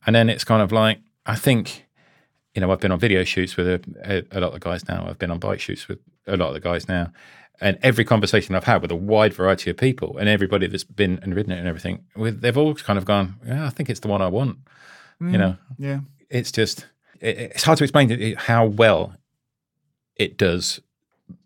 [0.07, 1.86] and then it's kind of like I think,
[2.55, 4.88] you know, I've been on video shoots with a, a, a lot of the guys
[4.88, 5.07] now.
[5.09, 7.12] I've been on bike shoots with a lot of the guys now.
[7.61, 11.18] And every conversation I've had with a wide variety of people and everybody that's been
[11.22, 14.09] and ridden it and everything, they've all kind of gone, yeah, I think it's the
[14.09, 14.59] one I want.
[15.20, 16.00] You Mm, know, yeah.
[16.30, 16.86] it's just
[17.20, 19.14] it, it's hard to explain how well
[20.16, 20.80] it does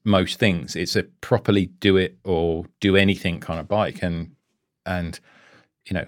[0.02, 0.74] most things.
[0.74, 4.34] It's a properly do it or do anything kind of bike, and
[4.86, 5.20] and
[5.84, 6.07] you know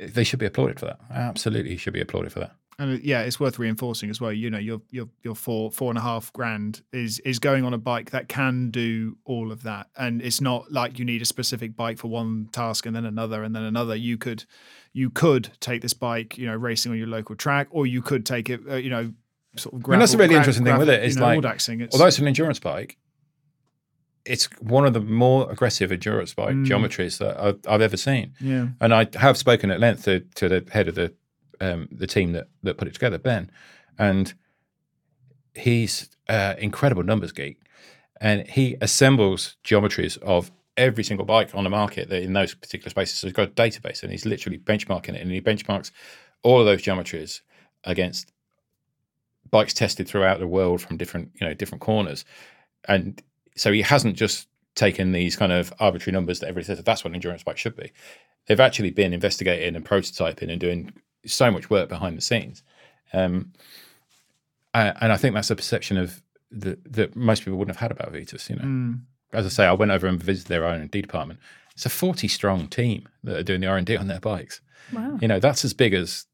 [0.00, 1.00] they should be applauded for that.
[1.10, 2.52] Absolutely, should be applauded for that.
[2.78, 4.32] And uh, yeah, it's worth reinforcing as well.
[4.32, 7.74] You know, your your your four four and a half grand is is going on
[7.74, 11.26] a bike that can do all of that, and it's not like you need a
[11.26, 13.94] specific bike for one task and then another and then another.
[13.94, 14.44] You could
[14.94, 18.24] you could take this bike, you know, racing on your local track, or you could
[18.26, 19.12] take it, uh, you know,
[19.56, 19.84] sort of.
[19.86, 21.06] I mean, that's a really gra- interesting thing with gravel, it.
[21.06, 21.82] Is you know, like, audaxing.
[21.82, 22.96] It's, although it's an endurance bike,
[24.24, 26.66] it's one of the more aggressive endurance bike Mm.
[26.66, 28.34] geometries that I've, I've ever seen.
[28.40, 28.68] Yeah.
[28.80, 31.12] and I have spoken at length to, to the head of the
[31.62, 33.50] um, the team that that put it together, Ben,
[33.98, 34.34] and
[35.54, 37.60] he's uh, incredible numbers geek,
[38.20, 42.90] and he assembles geometries of every single bike on the market that in those particular
[42.90, 43.18] spaces.
[43.18, 45.92] So he's got a database, and he's literally benchmarking it, and he benchmarks
[46.42, 47.40] all of those geometries
[47.84, 48.32] against
[49.50, 52.24] bikes tested throughout the world from different you know different corners,
[52.88, 53.22] and
[53.56, 57.04] so he hasn't just taken these kind of arbitrary numbers that everybody says that that's
[57.04, 57.92] what an endurance bike should be.
[58.46, 60.92] They've actually been investigating and prototyping and doing
[61.26, 62.62] so much work behind the scenes.
[63.12, 63.52] Um,
[64.74, 67.96] a- and I think that's a perception of the, that most people wouldn't have had
[67.96, 68.48] about Vitus.
[68.50, 69.00] You know, Mm.
[69.32, 71.40] as I say, I went over and visited their R and D department.
[71.74, 74.60] It's a forty-strong team that are doing the R and D on their bikes.
[74.92, 75.18] Wow.
[75.20, 76.26] You know, that's as big as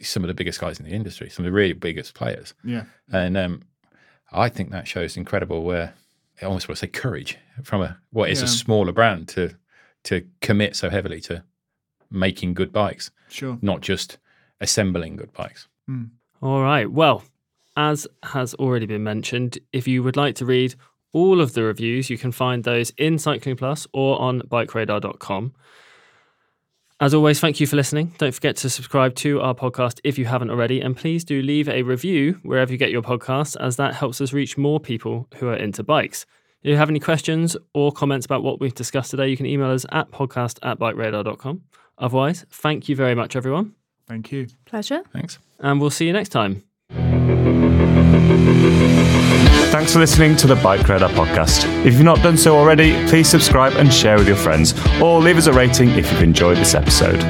[0.00, 2.52] some of the biggest guys in the industry, some of the really biggest players.
[2.64, 2.84] Yeah.
[3.12, 3.62] And um,
[4.32, 5.90] I think that shows incredible, uh,
[6.42, 8.46] I almost want to say courage from a what is Yeah.
[8.46, 9.54] a smaller brand to
[10.04, 11.44] to commit so heavily to
[12.14, 13.58] making good bikes, Sure.
[13.60, 14.18] not just
[14.60, 15.68] assembling good bikes.
[15.86, 16.04] Hmm.
[16.40, 16.90] All right.
[16.90, 17.24] Well,
[17.76, 20.74] as has already been mentioned, if you would like to read
[21.12, 25.52] all of the reviews, you can find those in Cycling Plus or on bikeradar.com.
[27.00, 28.14] As always, thank you for listening.
[28.18, 30.80] Don't forget to subscribe to our podcast if you haven't already.
[30.80, 34.32] And please do leave a review wherever you get your podcasts, as that helps us
[34.32, 36.24] reach more people who are into bikes.
[36.62, 39.70] If you have any questions or comments about what we've discussed today, you can email
[39.70, 41.62] us at podcast at bikeradar.com.
[41.98, 43.74] Otherwise, thank you very much, everyone.
[44.06, 44.48] Thank you.
[44.64, 45.02] Pleasure.
[45.12, 45.38] Thanks.
[45.58, 46.62] And we'll see you next time.
[49.70, 51.64] Thanks for listening to the Bike Radar podcast.
[51.84, 55.36] If you've not done so already, please subscribe and share with your friends, or leave
[55.36, 57.20] us a rating if you've enjoyed this episode.